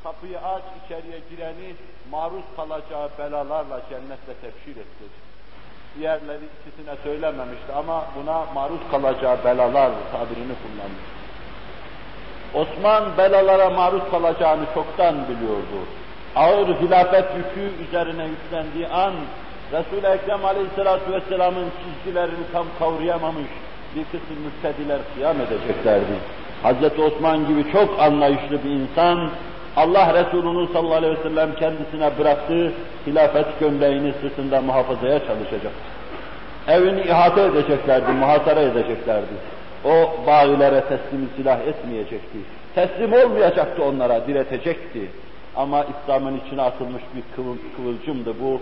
[0.04, 1.76] Kapıyı aç, içeriye gireni
[2.12, 5.29] maruz kalacağı belalarla cennetle tebşir et dedi.
[5.98, 11.10] Diğerleri ikisine söylememişti ama buna maruz kalacağı belalar tabirini kullanmış.
[12.54, 15.80] Osman belalara maruz kalacağını çoktan biliyordu.
[16.36, 19.14] Ağır hilafet yükü üzerine yüklendiği an
[19.72, 23.48] Resul-i Ekrem Aleyhisselatü Vesselam'ın çizgilerini tam kavrayamamış
[23.96, 26.14] bir kısım müftediler kıyam edeceklerdi.
[26.64, 29.30] Hazreti Osman gibi çok anlayışlı bir insan,
[29.76, 32.72] Allah Resulü'nün sallallahu aleyhi ve sellem kendisine bıraktığı
[33.08, 35.74] hilafet gömleğini sırtında muhafazaya çalışacak.
[36.68, 39.34] Evini ihate edeceklerdi, muhasara edeceklerdi.
[39.86, 42.38] O bağilere teslim silah etmeyecekti.
[42.76, 45.00] Teslim olmayacaktı onlara, diretecekti.
[45.56, 48.62] Ama İslam'ın içine atılmış bir kıvıl, kıvılcımdı bu.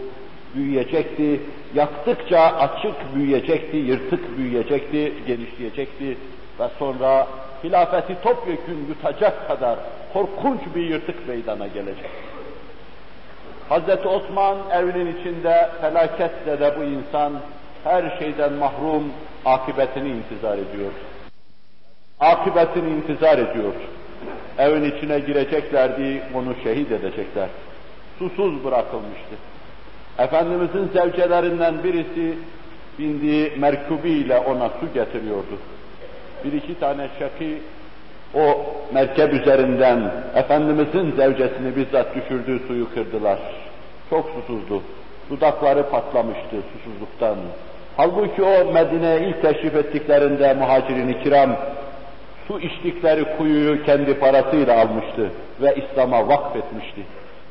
[0.55, 1.41] Büyüyecekti,
[1.75, 6.17] yaktıkça açık büyüyecekti, yırtık büyüyecekti, genişleyecekti
[6.59, 7.27] ve sonra
[7.63, 9.79] hilafeti topyekün yutacak kadar
[10.13, 12.09] korkunç bir yırtık meydana gelecek.
[13.69, 17.33] Hazreti Osman evinin içinde felaketle de bu insan
[17.83, 19.11] her şeyden mahrum
[19.45, 20.91] akıbetini intizar ediyor.
[22.19, 23.73] Akıbetini intizar ediyor.
[24.57, 27.49] Evin içine gireceklerdi, onu şehit edecekler.
[28.19, 29.35] Susuz bırakılmıştı.
[30.19, 32.37] Efendimizin zevcelerinden birisi
[32.99, 35.57] bindiği merkubiyle ona su getiriyordu.
[36.43, 37.61] Bir iki tane şaki
[38.35, 43.39] o merkep üzerinden Efendimizin zevcesini bizzat düşürdüğü suyu kırdılar.
[44.09, 44.83] Çok susuzdu.
[45.29, 47.35] Dudakları patlamıştı susuzluktan.
[47.97, 51.55] Halbuki o Medine'ye ilk teşrif ettiklerinde muhacirin kiram
[52.47, 55.31] su içtikleri kuyuyu kendi parasıyla almıştı
[55.61, 57.01] ve İslam'a vakfetmişti.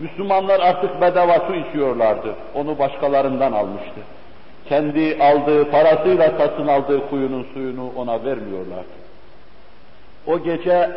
[0.00, 2.34] Müslümanlar artık bedava su içiyorlardı.
[2.54, 4.00] Onu başkalarından almıştı.
[4.68, 8.96] Kendi aldığı, parasıyla satın aldığı kuyunun suyunu ona vermiyorlardı.
[10.26, 10.90] O gece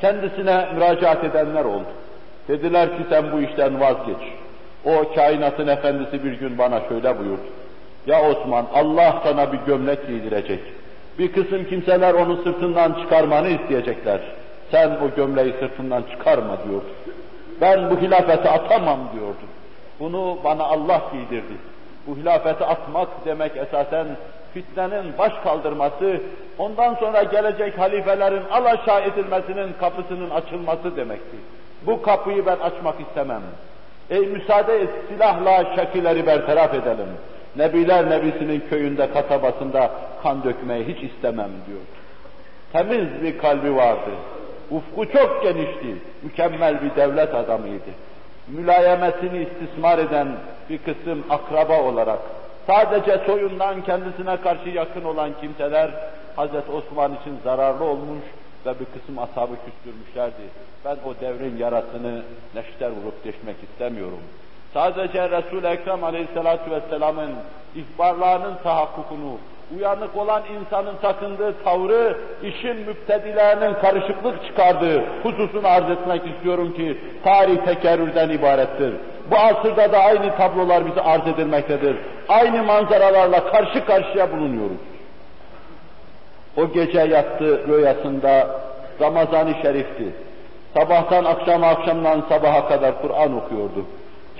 [0.00, 1.86] kendisine müracaat edenler oldu.
[2.48, 4.32] Dediler ki sen bu işten vazgeç.
[4.84, 7.46] O kainatın efendisi bir gün bana şöyle buyurdu.
[8.06, 10.60] Ya Osman Allah sana bir gömlek giydirecek.
[11.18, 14.20] Bir kısım kimseler onu sırtından çıkarmanı isteyecekler.
[14.70, 16.86] Sen o gömleği sırtından çıkarma diyordu.
[17.60, 19.44] Ben bu hilafeti atamam diyordu.
[20.00, 21.54] Bunu bana Allah giydirdi.
[22.06, 24.06] Bu hilafeti atmak demek esasen
[24.54, 26.20] fitnenin baş kaldırması,
[26.58, 31.36] ondan sonra gelecek halifelerin alaşağı edilmesinin kapısının açılması demekti.
[31.86, 33.42] Bu kapıyı ben açmak istemem.
[34.10, 37.08] Ey müsaade et silahla şekileri bertaraf edelim.
[37.56, 39.90] Nebiler Nebisi'nin köyünde, kasabasında
[40.22, 41.80] kan dökmeyi hiç istemem diyor.
[42.72, 44.10] Temiz bir kalbi vardı.
[44.70, 45.96] Ufku çok genişti.
[46.22, 47.90] Mükemmel bir devlet adamıydı.
[48.48, 50.28] Mülayemetini istismar eden
[50.70, 52.18] bir kısım akraba olarak
[52.66, 55.90] sadece soyundan kendisine karşı yakın olan kimseler
[56.36, 58.22] Hazreti Osman için zararlı olmuş
[58.66, 60.42] ve bir kısım ashabı küstürmüşlerdi.
[60.84, 62.22] Ben o devrin yarasını
[62.54, 64.20] neşter vurup deşmek istemiyorum.
[64.74, 67.30] Sadece Resul-i Ekrem Aleyhisselatü Vesselam'ın
[67.74, 69.38] ihbarlarının tahakkukunu,
[69.76, 77.56] uyanık olan insanın takındığı tavrı, işin müptedilerinin karışıklık çıkardığı hususunu arz etmek istiyorum ki, tarih
[77.56, 78.94] tekerrürden ibarettir.
[79.30, 81.96] Bu asırda da aynı tablolar bize arz edilmektedir.
[82.28, 84.76] Aynı manzaralarla karşı karşıya bulunuyoruz.
[86.56, 88.60] O gece yattı rüyasında
[89.00, 90.04] Ramazan-ı Şerif'ti.
[90.76, 93.86] Sabahtan akşama, akşamdan sabaha kadar Kur'an okuyordu.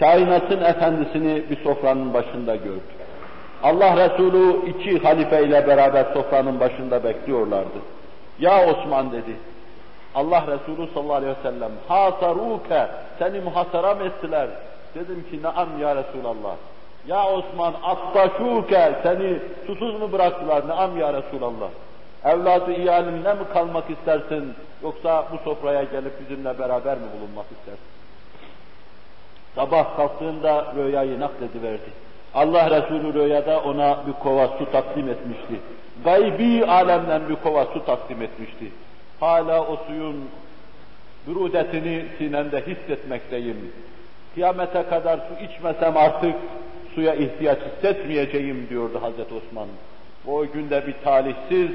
[0.01, 2.94] Kainatın efendisini bir sofranın başında gördü.
[3.65, 7.78] Allah Resulü iki halife ile beraber sofranın başında bekliyorlardı.
[8.39, 9.36] Ya Osman dedi.
[10.15, 12.86] Allah Resulü sallallahu aleyhi ve sellem hasaruke
[13.19, 14.49] seni muhasara mı ettiler?
[14.95, 16.57] Dedim ki naam ya Resulallah.
[17.07, 20.69] Ya Osman attaşuke seni susuz mu bıraktılar?
[20.69, 21.69] Naam ya Resulallah.
[22.24, 27.85] Evladı iyalimle mi kalmak istersin yoksa bu sofraya gelip bizimle beraber mi bulunmak istersin?
[29.55, 32.03] Sabah kalktığında rüyayı naklediverdi.
[32.35, 35.55] Allah Resulü rüyada ona bir kova su takdim etmişti.
[36.05, 38.65] Gaybi alemden bir kova su takdim etmişti.
[39.20, 40.16] Hala o suyun
[41.27, 43.73] bürudetini sinemde hissetmekteyim.
[44.35, 46.35] Kıyamete kadar su içmesem artık
[46.94, 49.69] suya ihtiyaç hissetmeyeceğim diyordu Hazreti Osman.
[50.27, 51.70] O günde bir talihsiz,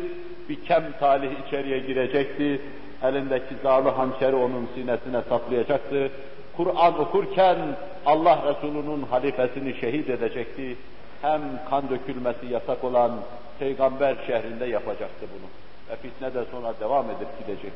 [0.50, 2.62] bir kem talih içeriye girecekti.
[3.04, 6.12] Elindeki dağlı hançeri onun sinesine saplayacaktı.
[6.60, 7.58] Kur'an okurken
[8.06, 10.78] Allah Resulü'nün halifesini şehit edecekti.
[11.22, 13.12] Hem kan dökülmesi yasak olan
[13.60, 15.48] peygamber şehrinde yapacaktı bunu.
[15.90, 17.72] Ve fitne de sonra devam edip gidecek.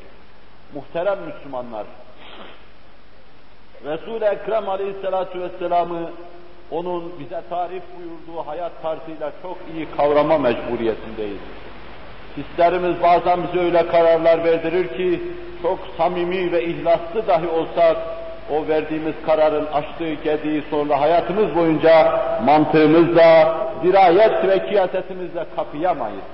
[0.74, 1.86] Muhterem Müslümanlar,
[3.84, 6.10] Resul-i Ekrem Aleyhisselatü Vesselam'ı
[6.70, 11.40] onun bize tarif buyurduğu hayat tarzıyla çok iyi kavrama mecburiyetindeyiz.
[12.36, 15.22] Hislerimiz bazen bize öyle kararlar verdirir ki
[15.62, 17.96] çok samimi ve ihlaslı dahi olsak
[18.50, 26.24] o verdiğimiz kararın açtığı gediği sonra hayatımız boyunca mantığımızla, dirayet ve kiyasetimizle kapayamayız.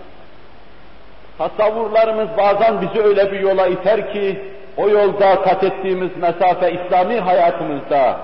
[1.39, 4.41] Tasavvurlarımız bazen bizi öyle bir yola iter ki,
[4.77, 8.17] o yolda kat ettiğimiz mesafe İslami hayatımızda,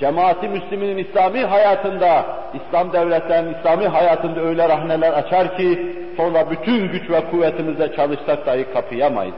[0.00, 2.24] cemaati Müslüminin İslami hayatında,
[2.54, 8.72] İslam devletlerinin İslami hayatında öyle rahneler açar ki, sonra bütün güç ve kuvvetimizle çalışsak dahi
[8.72, 9.34] kapayamayız.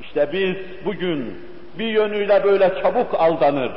[0.00, 0.56] İşte biz
[0.86, 1.38] bugün
[1.78, 3.72] bir yönüyle böyle çabuk aldanır,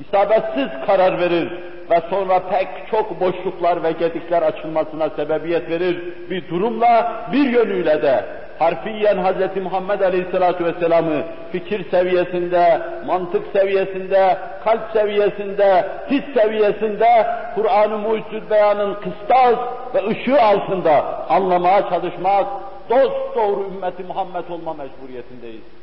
[0.00, 1.52] isabetsiz karar verir
[1.90, 5.98] ve sonra pek çok boşluklar ve gedikler açılmasına sebebiyet verir
[6.30, 8.24] bir durumla bir yönüyle de
[8.58, 9.62] harfiyen Hz.
[9.62, 19.56] Muhammed Aleyhisselatü Vesselam'ı fikir seviyesinde, mantık seviyesinde, kalp seviyesinde, his seviyesinde Kur'an-ı Mucizül Beyan'ın kıstas
[19.94, 22.46] ve ışığı altında anlamaya çalışmak,
[22.90, 25.79] dost doğru ümmeti Muhammed olma mecburiyetindeyiz.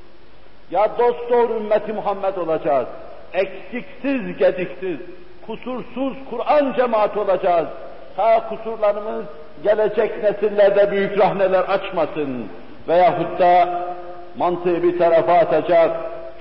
[0.71, 2.87] Ya dost doğru ümmeti Muhammed olacağız.
[3.33, 4.97] Eksiksiz, gediksiz,
[5.47, 7.67] kusursuz Kur'an cemaat olacağız.
[8.15, 9.25] Ta kusurlarımız
[9.63, 12.45] gelecek nesillerde büyük rahneler açmasın.
[12.87, 13.83] Veyahut da
[14.37, 15.91] mantığı bir tarafa atacak,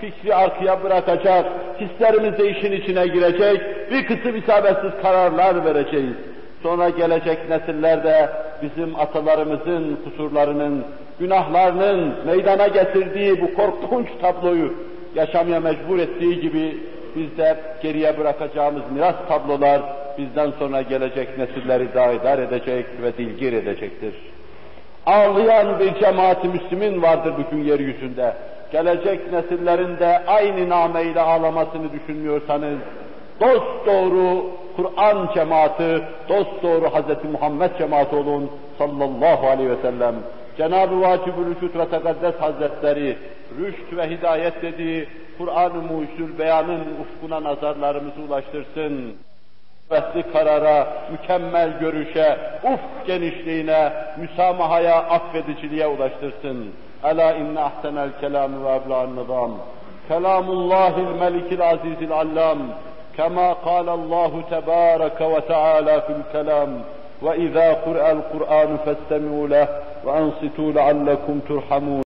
[0.01, 1.47] fikri arkaya bırakacak,
[1.81, 6.17] hislerimiz de işin içine girecek, bir kısım isabetsiz kararlar vereceğiz.
[6.63, 8.31] Sonra gelecek nesillerde
[8.63, 10.85] bizim atalarımızın kusurlarının,
[11.19, 14.75] günahlarının meydana getirdiği bu korkunç tabloyu
[15.15, 16.77] yaşamaya mecbur ettiği gibi
[17.17, 19.83] biz de geriye bırakacağımız miras tablolar
[20.19, 24.15] bizden sonra gelecek nesilleri daidar edecek ve dilgir edecektir.
[25.07, 28.35] Ağlayan bir cemaati Müslümin vardır bugün yeryüzünde.
[28.73, 32.79] Gelecek nesillerin de aynı nameyle ağlamasını düşünmüyorsanız,
[33.41, 37.33] dost doğru Kur'an cemaati, dost doğru Hz.
[37.33, 40.15] Muhammed cemaati olun sallallahu aleyhi ve sellem.
[40.58, 43.18] Cenab-ı Vacib-ül Vücut ve Tekaddes Hazretleri,
[43.60, 45.08] rüşt ve hidayet dediği
[45.38, 49.16] Kur'an-ı Mucizül Beyan'ın ufkuna nazarlarımızı ulaştırsın.
[49.92, 56.72] Vesli karara, mükemmel görüşe, ufk genişliğine, müsamahaya, affediciliğe ulaştırsın.
[57.04, 59.52] Ela inne ahsenel kelam ve ebla'n nizam.
[60.08, 62.58] Kelamullahil melikil azizil allam.
[63.18, 66.82] كما قال الله تبارك وتعالى في الكلام
[67.22, 69.68] وإذا قرأ القرآن فاستمعوا له
[70.07, 72.03] وأنصتوا لعلكم ترحمون.